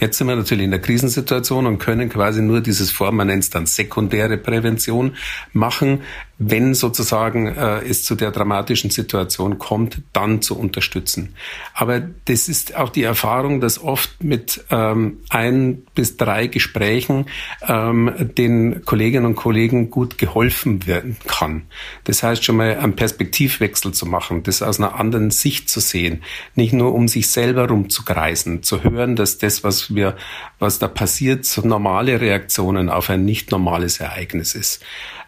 Jetzt 0.00 0.18
sind 0.18 0.28
wir 0.28 0.36
natürlich 0.36 0.64
in 0.64 0.70
der 0.70 0.80
Krisensituation 0.80 1.66
und 1.66 1.78
können 1.78 2.08
quasi 2.08 2.42
nur 2.42 2.60
dieses 2.60 2.90
Form, 2.90 3.16
man 3.16 3.26
nennt 3.26 3.44
es 3.44 3.50
dann 3.50 3.66
sekundäre 3.66 4.36
Prävention 4.36 5.16
machen, 5.52 6.02
wenn 6.38 6.72
sozusagen 6.74 7.48
äh, 7.48 7.80
es 7.80 8.04
zu 8.04 8.14
der 8.14 8.30
dramatischen 8.30 8.90
Situation 8.90 9.58
kommt, 9.58 10.02
dann 10.12 10.40
zu 10.40 10.56
unterstützen. 10.56 11.34
Aber 11.74 12.00
das 12.00 12.48
ist 12.48 12.76
auch 12.76 12.90
die 12.90 13.02
Erfahrung, 13.02 13.60
dass 13.60 13.82
oft 13.82 14.22
mit 14.22 14.64
ähm, 14.70 15.18
ein 15.30 15.82
bis 15.96 16.16
drei 16.16 16.46
Gesprächen 16.46 17.26
ähm, 17.66 18.12
den 18.36 18.84
Kolleginnen 18.84 19.26
und 19.26 19.34
Kollegen 19.34 19.90
gut 19.90 20.16
geholfen 20.16 20.86
werden 20.86 21.16
kann. 21.26 21.62
Das 22.04 22.22
heißt 22.22 22.44
schon 22.44 22.56
mal 22.56 22.76
einen 22.76 22.94
Perspektivwechsel 22.94 23.92
zu 23.92 24.06
machen, 24.06 24.44
das 24.44 24.62
aus 24.62 24.78
einer 24.78 24.94
anderen 24.94 25.32
Sicht 25.32 25.68
zu 25.68 25.80
sehen, 25.80 26.22
nicht 26.54 26.72
nur 26.72 26.94
um 26.94 27.08
sich 27.08 27.28
selber 27.28 27.68
rumzukreisen, 27.68 28.62
zu 28.62 28.84
hören, 28.84 29.16
dass 29.16 29.38
das, 29.38 29.64
was 29.64 29.87
wir, 29.94 30.16
was 30.58 30.78
da 30.78 30.88
passiert, 30.88 31.44
so 31.44 31.62
normale 31.62 32.20
Reaktionen 32.20 32.88
auf 32.88 33.10
ein 33.10 33.24
nicht 33.24 33.50
normales 33.50 34.00
Ereignis 34.00 34.54
ist. 34.54 34.82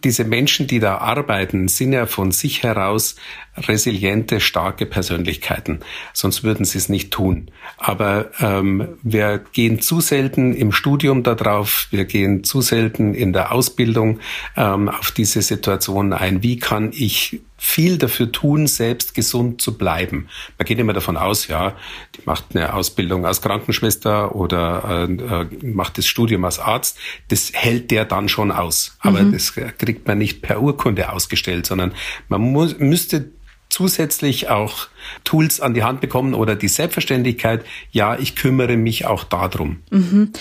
Diese 0.04 0.24
Menschen, 0.24 0.66
die 0.66 0.80
da 0.80 0.98
arbeiten, 0.98 1.68
sind 1.68 1.92
ja 1.92 2.06
von 2.06 2.32
sich 2.32 2.62
heraus 2.62 3.16
resiliente, 3.56 4.40
starke 4.40 4.86
Persönlichkeiten. 4.86 5.80
Sonst 6.14 6.42
würden 6.42 6.64
sie 6.64 6.78
es 6.78 6.88
nicht 6.88 7.10
tun. 7.10 7.50
Aber 7.76 8.30
ähm, 8.40 8.88
wir 9.02 9.44
gehen 9.52 9.80
zu 9.80 10.00
selten 10.00 10.54
im 10.54 10.72
Studium 10.72 11.22
darauf, 11.22 11.88
wir 11.90 12.06
gehen 12.06 12.44
zu 12.44 12.62
selten 12.62 13.12
in 13.12 13.32
der 13.32 13.52
Ausbildung 13.52 14.20
ähm, 14.56 14.88
auf 14.88 15.10
diese 15.10 15.42
Situation 15.42 16.12
ein. 16.12 16.42
Wie 16.42 16.58
kann 16.58 16.92
ich 16.94 17.40
viel 17.62 17.98
dafür 17.98 18.32
tun, 18.32 18.66
selbst 18.66 19.14
gesund 19.14 19.60
zu 19.60 19.76
bleiben. 19.76 20.28
Man 20.56 20.64
geht 20.64 20.78
immer 20.78 20.94
davon 20.94 21.18
aus, 21.18 21.46
ja, 21.46 21.76
die 22.16 22.22
macht 22.24 22.56
eine 22.56 22.72
Ausbildung 22.72 23.26
als 23.26 23.42
Krankenschwester 23.42 24.34
oder 24.34 25.06
äh, 25.08 25.12
äh 25.12 25.46
macht 25.62 25.98
das 25.98 26.06
Studium 26.06 26.42
als 26.46 26.58
Arzt. 26.58 26.98
Das 27.28 27.52
hält 27.52 27.90
der 27.90 28.06
dann 28.06 28.30
schon 28.30 28.50
aus. 28.50 28.96
Aber 29.00 29.22
mhm. 29.22 29.32
das 29.32 29.52
kriegt 29.52 30.08
man 30.08 30.16
nicht 30.16 30.40
per 30.40 30.62
Urkunde 30.62 31.12
ausgestellt, 31.12 31.66
sondern 31.66 31.92
man 32.28 32.40
muss, 32.40 32.78
müsste 32.78 33.30
zusätzlich 33.68 34.48
auch 34.48 34.88
Tools 35.24 35.60
an 35.60 35.74
die 35.74 35.84
Hand 35.84 36.00
bekommen 36.00 36.32
oder 36.32 36.56
die 36.56 36.66
Selbstverständlichkeit, 36.66 37.64
ja, 37.92 38.18
ich 38.18 38.36
kümmere 38.36 38.78
mich 38.78 39.04
auch 39.04 39.22
darum. 39.22 39.82
Mhm 39.90 40.32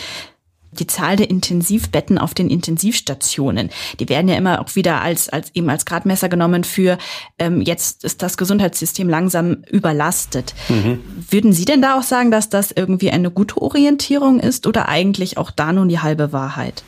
die 0.71 0.88
Zahl 0.88 1.15
der 1.15 1.29
Intensivbetten 1.29 2.17
auf 2.17 2.33
den 2.33 2.49
Intensivstationen, 2.49 3.69
die 3.99 4.09
werden 4.09 4.27
ja 4.27 4.35
immer 4.35 4.61
auch 4.61 4.75
wieder 4.75 5.01
als, 5.01 5.29
als 5.29 5.51
eben 5.53 5.69
als 5.69 5.85
Gradmesser 5.85 6.29
genommen 6.29 6.63
für 6.63 6.97
ähm, 7.38 7.61
jetzt 7.61 8.03
ist 8.03 8.21
das 8.21 8.38
Gesundheitssystem 8.38 9.09
langsam 9.09 9.63
überlastet. 9.69 10.53
Mhm. 10.69 11.01
Würden 11.29 11.53
Sie 11.53 11.65
denn 11.65 11.81
da 11.81 11.97
auch 11.97 12.03
sagen, 12.03 12.31
dass 12.31 12.49
das 12.49 12.71
irgendwie 12.71 13.11
eine 13.11 13.31
gute 13.31 13.61
Orientierung 13.61 14.39
ist 14.39 14.67
oder 14.67 14.89
eigentlich 14.89 15.38
auch 15.38 15.51
da 15.51 15.73
nun 15.73 15.89
die 15.89 15.99
halbe 15.99 16.31
Wahrheit? 16.33 16.83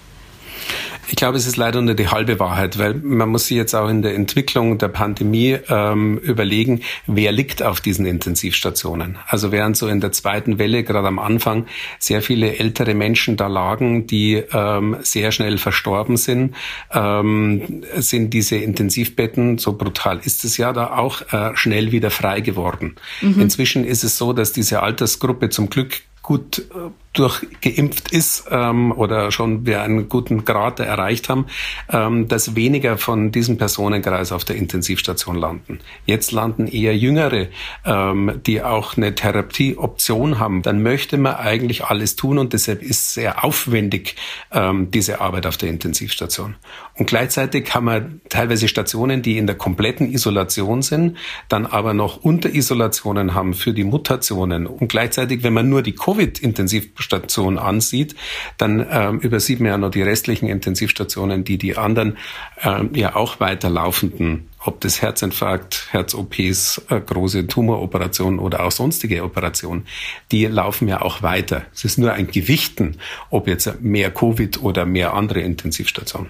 Ich 1.08 1.16
glaube, 1.16 1.38
es 1.38 1.48
ist 1.48 1.58
leider 1.58 1.82
nur 1.82 1.94
die 1.94 2.08
halbe 2.08 2.40
Wahrheit, 2.40 2.78
weil 2.78 2.94
man 2.94 3.30
muss 3.30 3.48
sich 3.48 3.58
jetzt 3.58 3.74
auch 3.74 3.90
in 3.90 4.02
der 4.02 4.16
Entwicklung 4.16 4.78
der 4.78 4.88
Pandemie 4.88 5.58
ähm, 5.70 6.18
überlegen, 6.20 6.82
wer 7.08 7.32
liegt 7.32 7.64
auf 7.64 7.82
diesen 7.82 8.06
Intensivstationen. 8.06 9.18
Also 9.28 9.52
während 9.52 9.78
so 9.78 9.88
in 9.88 10.00
der 10.00 10.12
zweiten 10.12 10.60
Welle, 10.60 10.84
gerade 10.84 11.08
am 11.08 11.20
Anfang, 11.20 11.66
sehr 12.00 12.22
viele 12.22 12.58
ältere 12.58 12.94
Menschen 12.94 13.38
da 13.38 13.48
lagen, 13.48 14.08
die 14.08 14.44
ähm, 14.54 14.98
sehr 15.02 15.32
schnell 15.32 15.58
verstorben 15.58 16.18
sind, 16.18 16.56
ähm, 16.94 17.84
sind 17.96 18.34
diese 18.34 18.58
Intensivbetten, 18.58 19.58
so 19.58 19.74
brutal 19.74 20.20
ist 20.24 20.46
es 20.46 20.58
ja 20.58 20.72
da 20.74 20.98
auch, 20.98 21.22
äh, 21.34 21.56
schnell 21.56 21.92
wieder 21.92 22.12
frei 22.12 22.42
geworden. 22.42 22.96
Mhm. 23.22 23.42
Inzwischen 23.42 23.84
ist 23.86 24.04
es 24.04 24.18
so, 24.18 24.34
dass 24.34 24.54
diese 24.54 24.82
Altersgruppe 24.82 25.50
zum 25.50 25.70
Glück 25.70 26.02
gut 26.22 26.60
äh, 26.60 26.90
durchgeimpft 27.14 28.12
ist 28.14 28.46
ähm, 28.52 28.94
oder 28.94 29.32
schon 29.32 29.66
wir 29.66 29.82
einen 29.82 30.08
guten 30.08 30.46
Grad 30.46 30.80
erreicht 30.80 31.28
haben, 31.28 31.48
ähm, 31.92 32.30
dass 32.30 32.56
weniger 32.56 32.98
von 32.98 33.32
diesem 33.32 33.58
Personenkreis 33.58 34.32
auf 34.32 34.46
der 34.46 34.56
Intensivstation 34.56 35.36
landen. 35.36 35.80
Jetzt 36.06 36.32
landen 36.32 36.68
eher 36.68 36.96
Jüngere, 36.96 37.48
ähm, 37.86 38.40
die 38.46 38.64
auch 38.64 38.96
eine 38.96 39.14
Therapieoption 39.14 40.40
haben. 40.40 40.62
Dann 40.62 40.84
möchte 40.84 41.18
man 41.18 41.36
eigentlich 41.36 41.84
alles 41.84 42.16
tun 42.16 42.38
und 42.38 42.54
deshalb 42.54 42.82
ist 42.82 43.14
sehr 43.14 43.44
aufwendig 43.44 44.16
ähm, 44.54 44.90
diese 44.92 45.20
Arbeit 45.20 45.46
auf 45.48 45.58
der 45.58 45.70
Intensivstation. 45.70 46.56
Und 46.98 47.08
gleichzeitig 47.08 47.74
haben 47.74 47.86
wir 47.86 48.10
teilweise 48.30 48.68
Stationen, 48.70 49.22
die 49.22 49.38
in 49.38 49.48
der 49.48 49.56
kompletten 49.56 50.12
Isolation 50.14 50.82
sind, 50.82 51.18
dann 51.50 51.66
aber 51.66 51.94
noch 51.94 52.24
Unterisolationen 52.24 53.34
haben 53.34 53.54
für 53.54 53.74
die 53.74 53.84
Mutationen. 53.84 54.66
Und 54.66 54.88
gleichzeitig, 54.88 55.44
wenn 55.44 55.54
man 55.54 55.68
nur 55.68 55.82
die 55.82 55.94
Covid-Intensivstation 56.12 57.58
ansieht, 57.58 58.16
dann 58.58 58.86
ähm, 58.90 59.20
übersieht 59.20 59.60
man 59.60 59.70
ja 59.70 59.78
noch 59.78 59.92
die 59.92 60.02
restlichen 60.02 60.48
Intensivstationen, 60.48 61.44
die 61.44 61.58
die 61.58 61.78
anderen 61.78 62.18
ähm, 62.64 62.92
ja 62.94 63.16
auch 63.16 63.40
weiterlaufenden 63.40 64.48
ob 64.64 64.80
das 64.82 65.02
Herzinfarkt, 65.02 65.88
Herz-OPs, 65.90 66.84
äh, 66.90 67.02
große 67.02 67.48
Tumoroperationen 67.48 68.40
oder 68.40 68.64
auch 68.64 68.72
sonstige 68.72 69.24
Operationen, 69.24 69.88
die 70.32 70.46
laufen 70.46 70.88
ja 70.88 71.02
auch 71.02 71.24
weiter. 71.24 71.64
Es 71.74 71.84
ist 71.84 71.98
nur 71.98 72.14
ein 72.14 72.28
Gewichten, 72.28 72.98
ob 73.32 73.48
jetzt 73.48 73.82
mehr 73.82 74.12
Covid 74.12 74.62
oder 74.62 74.86
mehr 74.86 75.16
andere 75.16 75.42
Intensivstationen. 75.42 76.30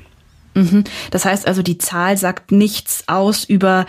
Mhm. 0.54 0.86
Das 1.12 1.26
heißt 1.26 1.48
also, 1.48 1.62
die 1.62 1.78
Zahl 1.78 2.18
sagt 2.18 2.52
nichts 2.52 3.04
aus 3.08 3.44
über 3.44 3.86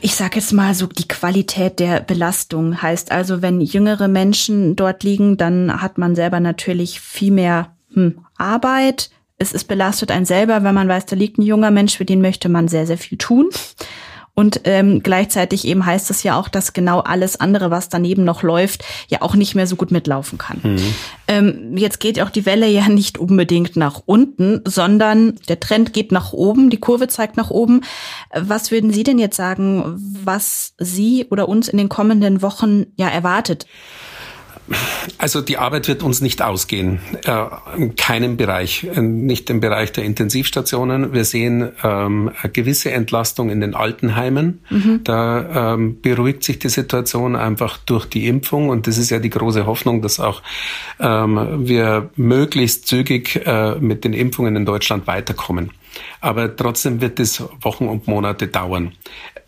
ich 0.00 0.14
sage 0.14 0.36
jetzt 0.36 0.52
mal 0.52 0.74
so 0.74 0.86
die 0.86 1.08
Qualität 1.08 1.78
der 1.78 2.00
Belastung 2.00 2.82
heißt 2.82 3.10
also, 3.10 3.42
wenn 3.42 3.60
jüngere 3.60 4.08
Menschen 4.08 4.76
dort 4.76 5.02
liegen, 5.02 5.36
dann 5.36 5.80
hat 5.80 5.98
man 5.98 6.14
selber 6.14 6.40
natürlich 6.40 7.00
viel 7.00 7.32
mehr 7.32 7.74
hm, 7.92 8.24
Arbeit. 8.36 9.10
Es 9.38 9.52
ist 9.52 9.64
belastet 9.64 10.10
einen 10.10 10.26
selber, 10.26 10.62
wenn 10.62 10.74
man 10.74 10.88
weiß, 10.88 11.06
da 11.06 11.16
liegt 11.16 11.38
ein 11.38 11.42
junger 11.42 11.70
Mensch, 11.70 11.96
für 11.96 12.04
den 12.04 12.20
möchte 12.20 12.48
man 12.48 12.68
sehr, 12.68 12.86
sehr 12.86 12.98
viel 12.98 13.18
tun. 13.18 13.48
Und 14.34 14.62
ähm, 14.64 15.02
gleichzeitig 15.02 15.66
eben 15.66 15.84
heißt 15.84 16.10
es 16.10 16.22
ja 16.22 16.38
auch, 16.38 16.48
dass 16.48 16.72
genau 16.72 17.00
alles 17.00 17.38
andere, 17.38 17.70
was 17.70 17.90
daneben 17.90 18.24
noch 18.24 18.42
läuft, 18.42 18.82
ja 19.08 19.20
auch 19.20 19.34
nicht 19.34 19.54
mehr 19.54 19.66
so 19.66 19.76
gut 19.76 19.90
mitlaufen 19.90 20.38
kann. 20.38 20.60
Mhm. 20.62 20.94
Ähm, 21.28 21.76
jetzt 21.76 22.00
geht 22.00 22.18
auch 22.18 22.30
die 22.30 22.46
Welle 22.46 22.66
ja 22.66 22.88
nicht 22.88 23.18
unbedingt 23.18 23.76
nach 23.76 24.00
unten, 24.06 24.62
sondern 24.66 25.38
der 25.48 25.60
Trend 25.60 25.92
geht 25.92 26.12
nach 26.12 26.32
oben, 26.32 26.70
die 26.70 26.80
Kurve 26.80 27.08
zeigt 27.08 27.36
nach 27.36 27.50
oben. 27.50 27.82
Was 28.34 28.70
würden 28.70 28.90
Sie 28.90 29.02
denn 29.02 29.18
jetzt 29.18 29.36
sagen, 29.36 30.00
was 30.24 30.74
Sie 30.78 31.26
oder 31.30 31.46
uns 31.46 31.68
in 31.68 31.76
den 31.76 31.90
kommenden 31.90 32.40
Wochen 32.40 32.86
ja 32.96 33.08
erwartet? 33.08 33.66
Also 35.18 35.40
die 35.40 35.58
Arbeit 35.58 35.88
wird 35.88 36.02
uns 36.02 36.20
nicht 36.20 36.42
ausgehen, 36.42 37.00
äh, 37.24 37.46
in 37.76 37.96
keinem 37.96 38.36
Bereich, 38.36 38.84
äh, 38.84 39.00
nicht 39.00 39.50
im 39.50 39.60
Bereich 39.60 39.92
der 39.92 40.04
Intensivstationen. 40.04 41.12
Wir 41.12 41.24
sehen 41.24 41.70
ähm, 41.82 42.30
eine 42.40 42.52
gewisse 42.52 42.92
Entlastung 42.92 43.50
in 43.50 43.60
den 43.60 43.74
Altenheimen. 43.74 44.60
Mhm. 44.70 45.00
Da 45.04 45.74
ähm, 45.74 46.00
beruhigt 46.00 46.44
sich 46.44 46.58
die 46.58 46.68
Situation 46.68 47.36
einfach 47.36 47.78
durch 47.78 48.06
die 48.06 48.26
Impfung 48.26 48.68
und 48.68 48.86
das 48.86 48.98
ist 48.98 49.10
ja 49.10 49.18
die 49.18 49.30
große 49.30 49.66
Hoffnung, 49.66 50.02
dass 50.02 50.20
auch 50.20 50.42
ähm, 51.00 51.66
wir 51.66 52.10
möglichst 52.16 52.86
zügig 52.86 53.44
äh, 53.44 53.76
mit 53.76 54.04
den 54.04 54.12
Impfungen 54.12 54.56
in 54.56 54.64
Deutschland 54.64 55.06
weiterkommen. 55.06 55.70
Aber 56.20 56.54
trotzdem 56.54 57.00
wird 57.00 57.20
es 57.20 57.42
Wochen 57.60 57.86
und 57.86 58.06
Monate 58.06 58.48
dauern. 58.48 58.92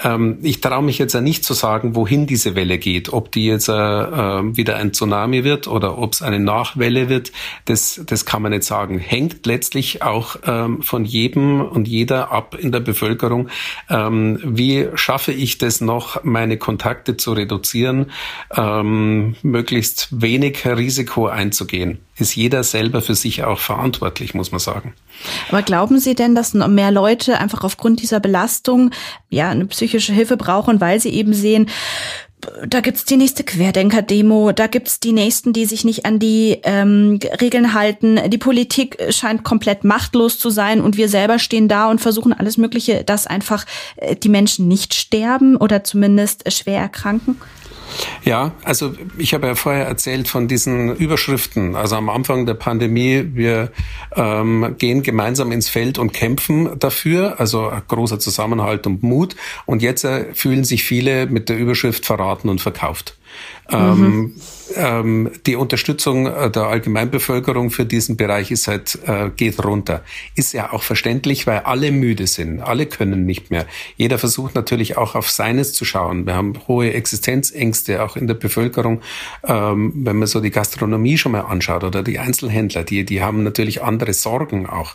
Ähm, 0.03 0.39
ich 0.43 0.61
traue 0.61 0.83
mich 0.83 0.99
jetzt 0.99 1.15
nicht 1.15 1.45
zu 1.45 1.55
sagen, 1.55 1.95
wohin 1.95 2.27
diese 2.27 2.55
Welle 2.55 2.79
geht. 2.79 3.13
Ob 3.13 3.31
die 3.33 3.47
jetzt 3.47 3.69
äh, 3.69 3.73
äh, 3.73 4.57
wieder 4.57 4.77
ein 4.77 4.93
Tsunami 4.93 5.45
wird 5.45 5.69
oder 5.69 5.99
ob 5.99 6.13
es 6.13 6.23
eine 6.23 6.41
Nachwelle 6.41 7.09
wird, 7.09 7.33
das, 7.67 8.01
das 8.05 8.25
kann 8.25 8.43
man 8.43 8.53
nicht 8.53 8.65
sagen. 8.65 8.99
Hängt 8.99 9.47
letztlich 9.47 10.03
auch 10.03 10.37
ähm, 10.47 10.83
von 10.83 11.05
jedem 11.05 11.61
und 11.61 11.87
jeder 11.89 12.33
ab 12.33 12.57
in 12.59 12.73
der 12.73 12.81
Bevölkerung. 12.81 13.49
Ähm, 13.89 14.41
wie 14.45 14.89
schaffe 14.95 15.33
ich 15.33 15.59
das 15.59 15.81
noch, 15.81 16.25
meine 16.25 16.59
Kontakte 16.59 17.17
zu 17.17 17.33
reduzieren, 17.33 18.11
ähm, 18.57 19.37
möglichst 19.43 20.09
wenig 20.11 20.67
Risiko 20.67 21.27
einzugehen? 21.27 21.99
Ist 22.17 22.37
jeder 22.37 22.63
selber 22.63 23.03
für 23.03 23.17
sich 23.17 23.43
auch 23.43 23.59
verantwortlich, 23.59 24.35
muss 24.35 24.53
man 24.53 24.61
sagen. 24.61 24.95
Aber 25.49 25.63
glauben 25.63 25.99
Sie 25.99 26.15
denn, 26.15 26.34
dass 26.35 26.55
mehr 26.55 26.91
Leute 26.91 27.39
einfach 27.39 27.65
aufgrund 27.65 28.03
dieser 28.03 28.21
Belastung 28.21 28.91
ja 29.31 29.51
eine 29.51 29.67
psychische 29.67 30.13
Hilfe 30.13 30.37
brauchen, 30.37 30.81
weil 30.81 31.01
sie 31.01 31.11
eben 31.11 31.35
sehen, 31.35 31.69
da 32.67 32.81
gibt's 32.81 33.05
die 33.05 33.17
nächste 33.17 33.45
Querdenker-Demo, 33.45 34.53
da 34.53 34.67
gibt's 34.67 35.01
die 35.01 35.13
Nächsten, 35.13 35.53
die 35.53 35.65
sich 35.65 35.85
nicht 35.85 36.05
an 36.05 36.19
die 36.19 36.61
ähm, 36.65 37.19
Regeln 37.41 37.75
halten. 37.75 38.21
Die 38.29 38.39
Politik 38.39 38.99
scheint 39.11 39.45
komplett 39.45 39.85
machtlos 39.85 40.39
zu 40.39 40.51
sein 40.51 40.81
und 40.81 40.97
wir 40.97 41.09
selber 41.09 41.39
stehen 41.39 41.69
da 41.69 41.91
und 41.91 42.01
versuchen 42.01 42.33
alles 42.33 42.57
Mögliche, 42.57 43.05
dass 43.05 43.27
einfach 43.27 43.65
äh, 43.97 44.17
die 44.17 44.29
Menschen 44.29 44.69
nicht 44.69 44.95
sterben 44.95 45.57
oder 45.57 45.85
zumindest 45.85 46.51
schwer 46.53 46.81
erkranken. 46.81 47.37
Ja, 48.25 48.53
also 48.65 48.95
ich 49.19 49.35
habe 49.35 49.47
ja 49.47 49.55
vorher 49.55 49.87
erzählt 49.87 50.29
von 50.29 50.49
diesen 50.49 50.95
Überschriften. 50.97 51.77
Also 51.77 51.97
am 51.97 52.09
Anfang 52.09 52.47
der 52.47 52.55
Pandemie, 52.55 53.31
wir 53.35 53.71
ähm, 54.17 54.77
gehen 54.79 55.03
gemeinsam 55.03 55.53
ins 55.53 55.69
Feld 55.69 55.99
und 55.99 56.13
kämpfen 56.13 56.79
dafür, 56.79 57.39
also 57.39 57.73
großer 57.89 58.19
Zusammenhalt 58.19 58.87
und 58.87 59.03
Mut. 59.03 59.37
Und 59.67 59.83
jetzt 59.83 60.05
äh, 60.05 60.33
fühlen 60.35 60.65
sich 60.65 60.85
viele 60.85 61.27
mit 61.27 61.49
der 61.49 61.59
Überschrift 61.59 62.07
verraten 62.07 62.49
und 62.49 62.61
verkauft. 62.61 63.17
Mhm. 63.71 64.35
Ähm, 64.77 65.31
die 65.47 65.57
Unterstützung 65.57 66.27
äh, 66.27 66.51
der 66.51 66.65
Allgemeinbevölkerung 66.65 67.71
für 67.71 67.87
diesen 67.87 68.17
Bereich 68.17 68.51
ist 68.51 68.69
halt, 68.69 68.99
äh, 69.07 69.31
geht 69.35 69.65
runter. 69.65 70.03
Ist 70.35 70.53
ja 70.53 70.73
auch 70.73 70.83
verständlich, 70.83 71.47
weil 71.47 71.61
alle 71.61 71.91
müde 71.91 72.27
sind. 72.27 72.61
Alle 72.61 72.87
können 72.87 73.25
nicht 73.25 73.51
mehr. 73.51 73.67
Jeder 73.97 74.19
versucht 74.19 74.55
natürlich 74.55 74.97
auch 74.97 75.15
auf 75.15 75.31
seines 75.31 75.73
zu 75.73 75.85
schauen. 75.85 76.27
Wir 76.27 76.35
haben 76.35 76.55
hohe 76.69 76.93
Existenzängste 76.93 78.03
auch 78.03 78.17
in 78.17 78.27
der 78.27 78.35
Bevölkerung. 78.35 79.01
Ähm, 79.45 79.93
wenn 79.97 80.17
man 80.17 80.29
so 80.29 80.41
die 80.41 80.51
Gastronomie 80.51 81.17
schon 81.17 81.33
mal 81.33 81.43
anschaut 81.43 81.85
oder 81.85 82.03
die 82.03 82.19
Einzelhändler, 82.19 82.85
die, 82.85 83.05
die 83.05 83.23
haben 83.23 83.43
natürlich 83.43 83.83
andere 83.83 84.13
Sorgen 84.13 84.67
auch. 84.67 84.95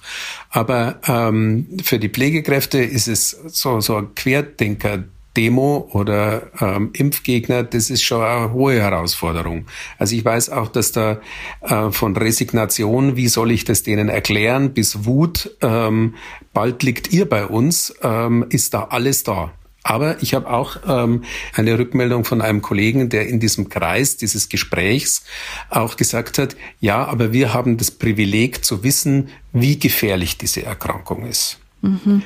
Aber 0.51 0.99
ähm, 1.07 1.67
für 1.83 1.99
die 1.99 2.09
Pflegekräfte 2.09 2.79
ist 2.79 3.07
es 3.07 3.31
so, 3.47 3.81
so 3.81 3.97
ein 3.97 4.15
Querdenker 4.15 5.03
Demo 5.37 5.89
oder 5.93 6.51
ähm, 6.59 6.89
Impfgegner, 6.93 7.63
das 7.63 7.89
ist 7.89 8.03
schon 8.03 8.23
eine 8.23 8.51
hohe 8.51 8.81
Herausforderung. 8.81 9.65
Also 9.97 10.15
ich 10.15 10.25
weiß 10.25 10.49
auch, 10.49 10.67
dass 10.69 10.91
da 10.91 11.19
äh, 11.61 11.91
von 11.91 12.17
Resignation, 12.17 13.15
wie 13.15 13.27
soll 13.27 13.51
ich 13.51 13.63
das 13.63 13.83
denen 13.83 14.09
erklären, 14.09 14.73
bis 14.73 15.05
Wut, 15.05 15.55
ähm, 15.61 16.15
bald 16.53 16.83
liegt 16.83 17.13
ihr 17.13 17.29
bei 17.29 17.45
uns, 17.45 17.93
ähm, 18.01 18.45
ist 18.49 18.73
da 18.73 18.85
alles 18.85 19.23
da. 19.23 19.51
Aber 19.83 20.21
ich 20.21 20.33
habe 20.33 20.49
auch 20.49 20.77
ähm, 20.87 21.23
eine 21.55 21.79
Rückmeldung 21.79 22.25
von 22.25 22.41
einem 22.41 22.61
Kollegen, 22.61 23.09
der 23.09 23.27
in 23.27 23.39
diesem 23.39 23.69
Kreis 23.69 24.17
dieses 24.17 24.49
Gesprächs 24.49 25.23
auch 25.69 25.95
gesagt 25.95 26.37
hat, 26.37 26.55
ja, 26.79 27.05
aber 27.05 27.31
wir 27.31 27.53
haben 27.53 27.77
das 27.77 27.89
Privileg 27.91 28.65
zu 28.65 28.83
wissen, 28.83 29.29
wie 29.53 29.79
gefährlich 29.79 30.37
diese 30.37 30.63
Erkrankung 30.63 31.25
ist. 31.25 31.59
Mhm. 31.81 32.23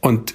Und 0.00 0.34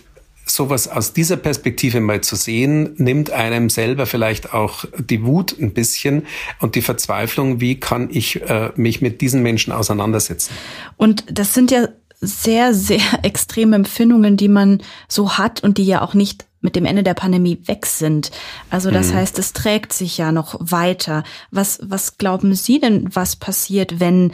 sowas 0.53 0.87
aus 0.87 1.13
dieser 1.13 1.37
Perspektive 1.37 1.99
mal 1.99 2.21
zu 2.21 2.35
sehen, 2.35 2.93
nimmt 2.97 3.31
einem 3.31 3.69
selber 3.69 4.05
vielleicht 4.05 4.53
auch 4.53 4.85
die 4.97 5.23
Wut 5.25 5.55
ein 5.59 5.73
bisschen 5.73 6.23
und 6.59 6.75
die 6.75 6.81
Verzweiflung, 6.81 7.59
wie 7.59 7.79
kann 7.79 8.09
ich 8.11 8.41
äh, 8.41 8.71
mich 8.75 9.01
mit 9.01 9.21
diesen 9.21 9.41
Menschen 9.41 9.73
auseinandersetzen. 9.73 10.53
Und 10.97 11.23
das 11.27 11.53
sind 11.53 11.71
ja 11.71 11.87
sehr, 12.21 12.73
sehr 12.73 13.01
extreme 13.23 13.75
Empfindungen, 13.75 14.37
die 14.37 14.49
man 14.49 14.81
so 15.07 15.37
hat 15.37 15.63
und 15.63 15.77
die 15.77 15.85
ja 15.85 16.01
auch 16.01 16.13
nicht 16.13 16.45
mit 16.61 16.75
dem 16.75 16.85
Ende 16.85 17.01
der 17.01 17.15
Pandemie 17.15 17.59
weg 17.65 17.87
sind. 17.87 18.31
Also 18.69 18.91
das 18.91 19.11
mhm. 19.11 19.15
heißt, 19.15 19.39
es 19.39 19.53
trägt 19.53 19.93
sich 19.93 20.19
ja 20.19 20.31
noch 20.31 20.55
weiter. 20.59 21.23
Was, 21.49 21.79
was 21.81 22.19
glauben 22.19 22.53
Sie 22.53 22.79
denn, 22.79 23.09
was 23.13 23.35
passiert, 23.35 23.99
wenn 23.99 24.31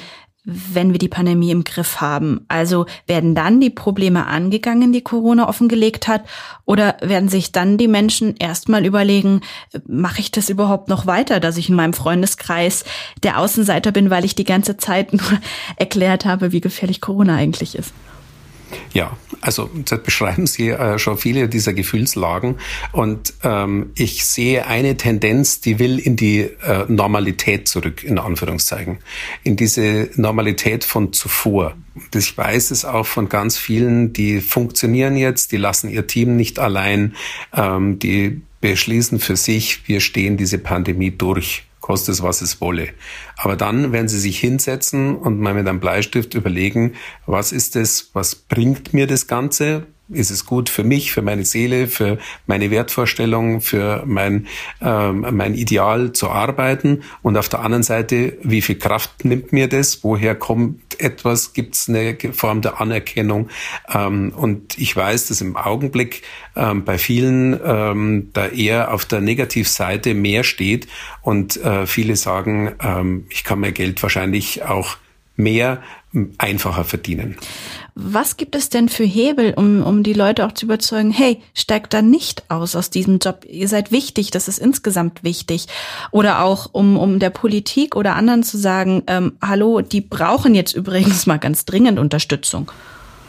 wenn 0.50 0.94
wir 0.94 0.98
die 0.98 1.10
Pandemie 1.10 1.52
im 1.52 1.66
Griff 1.66 2.00
haben? 2.00 2.46
Also 2.48 2.86
werden 3.06 3.36
dann 3.36 3.60
die 3.60 3.70
Probleme 3.70 4.26
angegangen, 4.26 4.94
die 4.94 5.02
Corona 5.02 5.50
offengelegt 5.50 6.08
hat? 6.08 6.24
Oder 6.66 6.96
werden 7.02 7.28
sich 7.28 7.52
dann 7.52 7.78
die 7.78 7.90
Menschen 7.90 8.36
erstmal 8.38 8.86
überlegen, 8.86 9.42
mache 9.86 10.22
ich 10.22 10.32
das 10.32 10.50
überhaupt 10.50 10.88
noch 10.88 11.06
weiter, 11.06 11.42
dass 11.42 11.58
ich 11.58 11.68
in 11.68 11.76
meinem 11.76 11.94
Freundeskreis 11.94 12.86
der 13.24 13.40
Außenseiter 13.40 13.92
bin, 13.92 14.10
weil 14.10 14.24
ich 14.24 14.36
die 14.36 14.46
ganze 14.46 14.78
Zeit 14.78 15.12
nur 15.12 15.22
erklärt 15.76 16.24
habe, 16.24 16.54
wie 16.54 16.62
gefährlich 16.62 17.02
Corona 17.02 17.36
eigentlich 17.36 17.76
ist? 17.76 17.94
Ja, 18.94 19.16
also 19.42 19.70
das 19.86 20.02
beschreiben 20.02 20.48
Sie 20.48 20.70
äh, 20.70 20.98
schon 21.00 21.18
viele 21.18 21.48
dieser 21.48 21.74
Gefühlslagen. 21.74 22.56
Und 22.92 23.34
ähm, 23.44 23.92
ich 23.96 24.26
sehe 24.26 24.66
eine 24.66 24.98
Tendenz, 24.98 25.62
die 25.62 25.80
will 25.80 26.00
in 26.00 26.16
die 26.16 26.42
äh, 26.42 26.86
Normalität 26.88 27.68
zurück, 27.68 28.04
in 28.04 28.20
Anführungszeichen, 28.20 29.00
in 29.44 29.56
diese 29.56 30.10
Normalität 30.16 30.84
von 30.84 31.14
zuvor. 31.14 31.76
Ich 32.14 32.38
weiß 32.38 32.72
es 32.72 32.86
auch 32.86 33.06
von 33.06 33.30
ganz 33.30 33.58
vielen, 33.58 34.14
die 34.14 34.42
funktionieren 34.42 35.16
jetzt, 35.16 35.52
die 35.52 35.58
lassen 35.58 35.90
ihr 35.90 36.08
Team 36.08 36.36
nicht 36.36 36.60
allein, 36.60 37.16
ähm, 37.54 38.00
die 38.00 38.42
beschließen 38.62 39.20
für 39.20 39.36
sich, 39.36 39.88
wir 39.88 40.02
stehen 40.02 40.38
diese 40.38 40.58
Pandemie 40.58 41.12
durch 41.12 41.67
koste 41.88 42.12
es, 42.12 42.22
was 42.22 42.42
es 42.42 42.60
wolle. 42.60 42.90
Aber 43.38 43.56
dann 43.56 43.94
werden 43.94 44.10
Sie 44.10 44.20
sich 44.20 44.38
hinsetzen 44.40 45.16
und 45.16 45.40
mal 45.40 45.54
mit 45.54 45.66
einem 45.66 45.80
Bleistift 45.80 46.34
überlegen, 46.34 46.96
was 47.26 47.54
ist 47.54 47.78
es, 47.78 48.10
was 48.12 48.36
bringt 48.36 48.94
mir 48.94 49.08
das 49.08 49.28
Ganze? 49.28 49.88
Ist 50.10 50.32
es 50.32 50.46
gut 50.46 50.70
für 50.70 50.86
mich, 50.86 51.12
für 51.12 51.22
meine 51.22 51.44
Seele, 51.44 51.88
für 51.88 52.18
meine 52.46 52.72
Wertvorstellung, 52.72 53.60
für 53.60 54.04
mein, 54.06 54.48
ähm, 54.82 55.26
mein 55.32 55.54
Ideal 55.54 56.14
zu 56.14 56.30
arbeiten? 56.30 57.04
Und 57.22 57.36
auf 57.36 57.50
der 57.50 57.60
anderen 57.60 57.84
Seite, 57.84 58.38
wie 58.42 58.62
viel 58.62 58.78
Kraft 58.78 59.26
nimmt 59.26 59.52
mir 59.52 59.68
das? 59.68 60.06
Woher 60.06 60.34
kommt 60.34 61.02
etwas? 61.02 61.52
Gibt 61.52 61.76
es 61.76 61.90
eine 61.90 62.18
Form 62.32 62.62
der 62.62 62.80
Anerkennung? 62.80 63.50
Ähm, 63.94 64.32
und 64.34 64.78
ich 64.78 64.96
weiß, 64.96 65.28
dass 65.28 65.42
im 65.42 65.58
Augenblick 65.58 66.22
ähm, 66.56 66.86
bei 66.86 66.98
vielen 66.98 67.60
ähm, 67.66 68.30
da 68.32 68.48
eher 68.48 68.94
auf 68.94 69.04
der 69.04 69.20
Negativseite 69.20 70.14
mehr 70.14 70.46
steht 70.46 70.88
und 71.22 71.58
äh, 71.58 71.86
viele 71.86 72.16
sagen, 72.16 72.76
ähm, 72.82 73.26
ich 73.30 73.44
kann 73.44 73.60
mein 73.60 73.74
Geld 73.74 74.02
wahrscheinlich 74.02 74.64
auch 74.64 74.98
mehr 75.38 75.82
einfacher 76.38 76.84
verdienen. 76.84 77.38
Was 77.94 78.38
gibt 78.38 78.56
es 78.56 78.70
denn 78.70 78.90
für 78.90 79.04
Hebel, 79.04 79.54
um, 79.56 79.84
um 79.84 80.04
die 80.04 80.14
Leute 80.14 80.46
auch 80.46 80.52
zu 80.52 80.66
überzeugen, 80.66 81.12
hey, 81.12 81.42
steigt 81.54 81.94
da 81.94 82.02
nicht 82.02 82.44
aus 82.50 82.76
aus 82.76 82.90
diesem 82.90 83.20
Job, 83.20 83.46
ihr 83.48 83.68
seid 83.68 83.92
wichtig, 83.92 84.32
das 84.32 84.48
ist 84.48 84.58
insgesamt 84.58 85.24
wichtig. 85.24 85.68
Oder 86.12 86.44
auch 86.44 86.70
um, 86.72 86.98
um 86.98 87.20
der 87.20 87.30
Politik 87.30 87.96
oder 87.96 88.16
anderen 88.16 88.44
zu 88.44 88.58
sagen, 88.58 89.04
ähm, 89.08 89.38
hallo, 89.42 89.82
die 89.82 90.02
brauchen 90.02 90.56
jetzt 90.56 90.74
übrigens 90.76 91.26
mal 91.28 91.38
ganz 91.38 91.66
dringend 91.66 92.00
Unterstützung. 92.00 92.72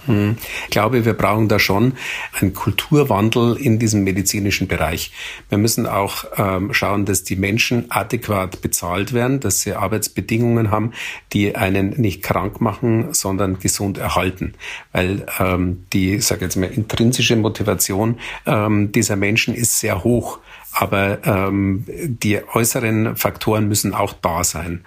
Hm. 0.06 0.36
Ich 0.64 0.70
glaube, 0.70 1.04
wir 1.04 1.14
brauchen 1.14 1.48
da 1.48 1.58
schon 1.58 1.94
einen 2.40 2.54
Kulturwandel 2.54 3.56
in 3.56 3.78
diesem 3.78 4.04
medizinischen 4.04 4.68
Bereich. 4.68 5.12
Wir 5.48 5.58
müssen 5.58 5.86
auch 5.86 6.24
ähm, 6.36 6.72
schauen, 6.72 7.04
dass 7.04 7.24
die 7.24 7.36
Menschen 7.36 7.90
adäquat 7.90 8.60
bezahlt 8.62 9.12
werden, 9.12 9.40
dass 9.40 9.60
sie 9.60 9.74
Arbeitsbedingungen 9.74 10.70
haben, 10.70 10.92
die 11.32 11.56
einen 11.56 11.90
nicht 12.00 12.22
krank 12.22 12.60
machen, 12.60 13.12
sondern 13.12 13.58
gesund 13.58 13.98
erhalten. 13.98 14.54
Weil 14.92 15.26
ähm, 15.38 15.84
die, 15.92 16.20
sage 16.20 16.44
jetzt 16.44 16.56
mal, 16.56 16.66
intrinsische 16.66 17.36
Motivation 17.36 18.18
ähm, 18.46 18.92
dieser 18.92 19.16
Menschen 19.16 19.54
ist 19.54 19.80
sehr 19.80 20.04
hoch. 20.04 20.38
Aber 20.72 21.18
ähm, 21.24 21.84
die 21.88 22.40
äußeren 22.52 23.16
Faktoren 23.16 23.68
müssen 23.68 23.94
auch 23.94 24.12
da 24.12 24.44
sein 24.44 24.84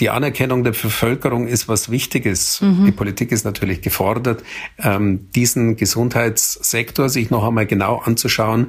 die 0.00 0.10
Anerkennung 0.10 0.64
der 0.64 0.72
Bevölkerung 0.72 1.46
ist 1.46 1.68
was 1.68 1.90
Wichtiges. 1.90 2.60
Mhm. 2.60 2.86
Die 2.86 2.92
Politik 2.92 3.32
ist 3.32 3.44
natürlich 3.44 3.80
gefordert, 3.80 4.42
ähm, 4.78 5.30
diesen 5.32 5.76
Gesundheitssektor 5.76 7.08
sich 7.08 7.30
noch 7.30 7.46
einmal 7.46 7.66
genau 7.66 7.98
anzuschauen. 7.98 8.68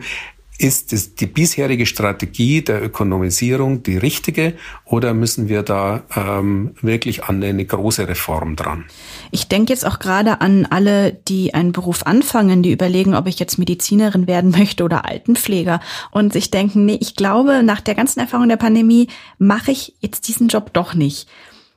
Ist 0.58 0.94
es 0.94 1.16
die 1.16 1.26
bisherige 1.26 1.86
Strategie 1.86 2.62
der 2.62 2.82
Ökonomisierung 2.82 3.84
die 3.84 3.98
richtige 3.98 4.54
oder 4.86 5.14
müssen 5.14 5.50
wir 5.50 5.64
da 5.64 6.04
ähm, 6.16 6.76
wirklich 6.82 7.26
an 7.26 7.44
eine 7.44 7.66
große 7.66 8.08
Reform 8.08 8.56
dran? 8.56 8.86
Ich 9.32 9.50
denke 9.50 9.74
jetzt 9.74 9.86
auch 9.86 10.00
gerade 10.00 10.40
an 10.40 10.66
alle, 10.66 11.12
die 11.12 11.54
einen 11.54 11.74
Beruf 11.74 12.04
anfangen, 12.06 12.64
die 12.64 12.72
überlegen, 12.72 13.16
ob 13.16 13.28
ich 13.28 13.38
jetzt 13.38 13.58
Medizinerin 13.58 14.28
werden 14.28 14.52
möchte 14.52 14.86
oder 14.86 15.06
Altenpfleger 15.06 15.82
und 16.12 16.32
sich 16.32 16.52
denken, 16.52 16.86
nee, 16.86 17.00
ich 17.02 17.18
glaube, 17.18 17.62
nach 17.62 17.82
der 17.82 17.96
ganzen 17.96 18.22
Erfahrung 18.22 18.48
der 18.48 18.56
Pandemie 18.56 19.08
mache 19.38 19.72
ich 19.72 19.96
jetzt 20.00 20.30
diesen 20.30 20.48
Job 20.48 20.72
doch 20.72 20.94
nicht. 20.94 21.28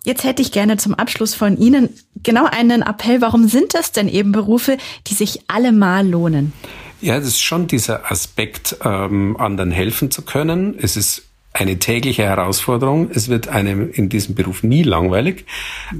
Jetzt 0.04 0.22
hätte 0.22 0.40
ich 0.40 0.52
gerne 0.52 0.76
zum 0.76 0.94
Abschluss 0.94 1.34
von 1.34 1.58
Ihnen 1.58 1.88
genau 2.22 2.46
einen 2.46 2.82
Appell. 2.82 3.20
Warum 3.20 3.48
sind 3.48 3.74
das 3.74 3.90
denn 3.90 4.08
eben 4.08 4.30
Berufe, 4.30 4.78
die 5.08 5.14
sich 5.14 5.40
allemal 5.48 6.06
lohnen? 6.08 6.52
Ja, 7.00 7.18
das 7.18 7.28
ist 7.28 7.42
schon 7.42 7.66
dieser 7.66 8.10
Aspekt, 8.10 8.76
ähm, 8.84 9.36
anderen 9.36 9.70
helfen 9.70 10.10
zu 10.10 10.22
können. 10.22 10.76
Es 10.80 10.96
ist 10.96 11.22
eine 11.52 11.78
tägliche 11.78 12.24
Herausforderung. 12.24 13.10
Es 13.12 13.28
wird 13.28 13.48
einem 13.48 13.90
in 13.90 14.08
diesem 14.08 14.34
Beruf 14.34 14.62
nie 14.62 14.82
langweilig. 14.82 15.44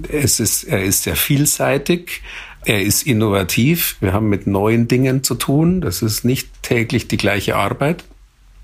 Es 0.09 0.41
ist, 0.41 0.65
er 0.65 0.83
ist 0.85 1.05
sehr 1.05 1.17
vielseitig. 1.17 2.23
Er 2.65 2.83
ist 2.83 3.07
innovativ. 3.07 3.97
Wir 4.01 4.13
haben 4.13 4.29
mit 4.29 4.47
neuen 4.47 4.89
Dingen 4.89 5.23
zu 5.23 5.37
tun. 5.37 5.81
Das 5.81 6.03
ist 6.03 6.25
nicht 6.25 6.63
täglich 6.63 7.09
die 7.09 7.17
gleiche 7.17 7.57
Arbeit. 7.57 8.05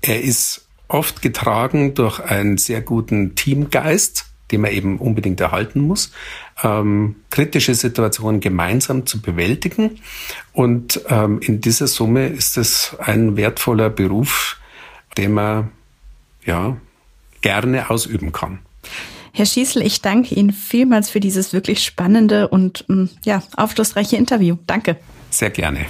Er 0.01 0.21
ist 0.21 0.67
oft 0.87 1.21
getragen 1.21 1.93
durch 1.93 2.19
einen 2.19 2.57
sehr 2.57 2.81
guten 2.81 3.35
Teamgeist 3.35 4.25
den 4.51 4.61
man 4.61 4.71
eben 4.71 4.99
unbedingt 4.99 5.41
erhalten 5.41 5.81
muss, 5.81 6.11
ähm, 6.63 7.15
kritische 7.29 7.75
Situationen 7.75 8.39
gemeinsam 8.39 9.05
zu 9.05 9.21
bewältigen. 9.21 9.99
Und 10.53 11.01
ähm, 11.09 11.39
in 11.41 11.61
dieser 11.61 11.87
Summe 11.87 12.27
ist 12.27 12.57
es 12.57 12.95
ein 12.99 13.35
wertvoller 13.37 13.89
Beruf, 13.89 14.57
den 15.17 15.33
man 15.33 15.71
ja 16.45 16.77
gerne 17.41 17.89
ausüben 17.89 18.31
kann. 18.31 18.59
Herr 19.33 19.45
Schießel, 19.45 19.81
ich 19.81 20.01
danke 20.01 20.33
Ihnen 20.33 20.53
vielmals 20.53 21.09
für 21.09 21.19
dieses 21.19 21.51
wirklich 21.51 21.83
spannende 21.83 22.47
und 22.47 22.85
mm, 22.87 23.05
ja, 23.25 23.43
aufschlussreiche 23.57 24.15
Interview. 24.15 24.55
Danke. 24.65 24.95
Sehr 25.29 25.49
gerne. 25.49 25.85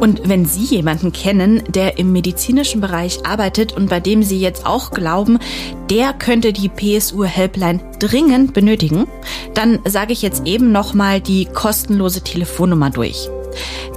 Und 0.00 0.28
wenn 0.28 0.46
Sie 0.46 0.64
jemanden 0.64 1.12
kennen, 1.12 1.62
der 1.68 1.98
im 1.98 2.10
medizinischen 2.12 2.80
Bereich 2.80 3.26
arbeitet 3.26 3.72
und 3.74 3.90
bei 3.90 4.00
dem 4.00 4.22
Sie 4.22 4.40
jetzt 4.40 4.66
auch 4.66 4.90
glauben, 4.90 5.38
der 5.90 6.14
könnte 6.14 6.54
die 6.54 6.70
PSU 6.70 7.24
Helpline 7.24 7.80
dringend 7.98 8.54
benötigen, 8.54 9.06
dann 9.52 9.78
sage 9.84 10.14
ich 10.14 10.22
jetzt 10.22 10.46
eben 10.46 10.72
nochmal 10.72 11.20
die 11.20 11.44
kostenlose 11.44 12.22
Telefonnummer 12.22 12.88
durch. 12.88 13.28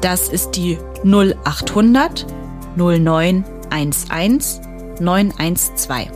Das 0.02 0.28
ist 0.28 0.52
die 0.52 0.78
0800 1.06 2.26
0911 2.76 4.60
912. 5.00 6.08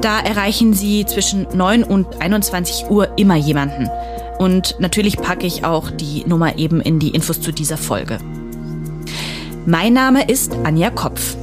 Da 0.00 0.20
erreichen 0.20 0.74
Sie 0.74 1.06
zwischen 1.06 1.46
9 1.54 1.82
und 1.82 2.20
21 2.20 2.90
Uhr 2.90 3.16
immer 3.16 3.36
jemanden. 3.36 3.88
Und 4.38 4.76
natürlich 4.80 5.16
packe 5.16 5.46
ich 5.46 5.64
auch 5.64 5.90
die 5.90 6.24
Nummer 6.26 6.58
eben 6.58 6.80
in 6.80 6.98
die 6.98 7.10
Infos 7.10 7.40
zu 7.40 7.52
dieser 7.52 7.76
Folge. 7.76 8.18
Mein 9.66 9.92
Name 9.92 10.28
ist 10.28 10.56
Anja 10.64 10.90
Kopf. 10.90 11.36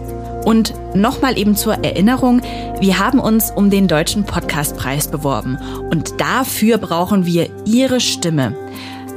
Und 0.44 0.74
nochmal 0.94 1.38
eben 1.38 1.56
zur 1.56 1.76
Erinnerung, 1.86 2.42
wir 2.82 3.00
haben 3.00 3.20
uns 3.20 3.50
um 3.50 3.70
den 3.70 3.88
Deutschen 3.88 4.26
Podcastpreis 4.26 5.08
beworben 5.08 5.58
und 5.90 6.20
dafür 6.20 6.80
brauchen 6.80 7.26
wir 7.26 7.50
Ihre 7.66 8.02
Stimme. 8.02 8.56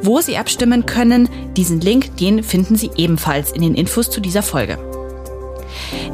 Wo 0.03 0.21
Sie 0.21 0.37
abstimmen 0.37 0.87
können, 0.87 1.29
diesen 1.57 1.81
Link, 1.81 2.17
den 2.19 2.45
finden 2.45 2.77
Sie 2.77 2.91
ebenfalls 2.97 3.51
in 3.51 3.63
den 3.63 3.75
Infos 3.75 4.09
zu 4.09 4.21
dieser 4.21 4.43
Folge. 4.43 4.79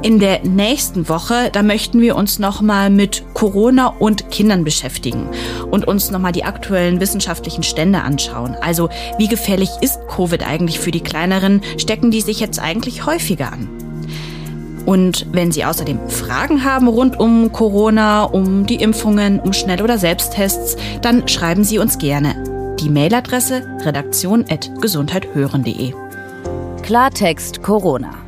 In 0.01 0.21
der 0.21 0.45
nächsten 0.45 1.09
Woche, 1.09 1.51
da 1.53 1.65
möchten 1.65 2.01
wir 2.01 2.15
uns 2.15 2.39
nochmal 2.39 2.89
mit 2.89 3.25
Corona 3.35 3.89
und 3.89 4.31
Kindern 4.31 4.63
beschäftigen 4.63 5.29
und 5.73 5.89
uns 5.89 6.13
nochmal 6.13 6.31
die 6.31 6.45
aktuellen 6.45 7.01
wissenschaftlichen 7.01 7.65
Stände 7.65 8.03
anschauen. 8.03 8.55
Also 8.61 8.91
wie 9.19 9.27
gefährlich 9.27 9.71
ist 9.81 9.99
Covid 10.09 10.47
eigentlich 10.47 10.79
für 10.79 10.93
die 10.93 11.01
Kleineren? 11.01 11.63
Stecken 11.79 12.13
die 12.13 12.21
sich 12.21 12.39
jetzt 12.39 12.61
eigentlich 12.61 13.07
häufiger 13.07 13.53
an? 13.53 13.69
Und 14.87 15.27
wenn 15.33 15.51
Sie 15.51 15.65
außerdem 15.65 15.99
Fragen 16.09 16.63
haben 16.65 16.87
rund 16.87 17.19
um 17.19 17.51
Corona, 17.53 18.23
um 18.23 18.67
die 18.67 18.77
Impfungen, 18.77 19.41
um 19.41 19.53
Schnell- 19.53 19.83
oder 19.83 19.99
Selbsttests, 19.99 20.77
dann 21.03 21.27
schreiben 21.29 21.65
Sie 21.65 21.81
uns 21.81 21.99
gerne. 21.99 22.77
Die 22.81 22.89
Mailadresse 22.89 23.67
redaktion.gesundheithören.de. 23.85 25.93
Klartext 26.83 27.63
Corona. 27.63 28.28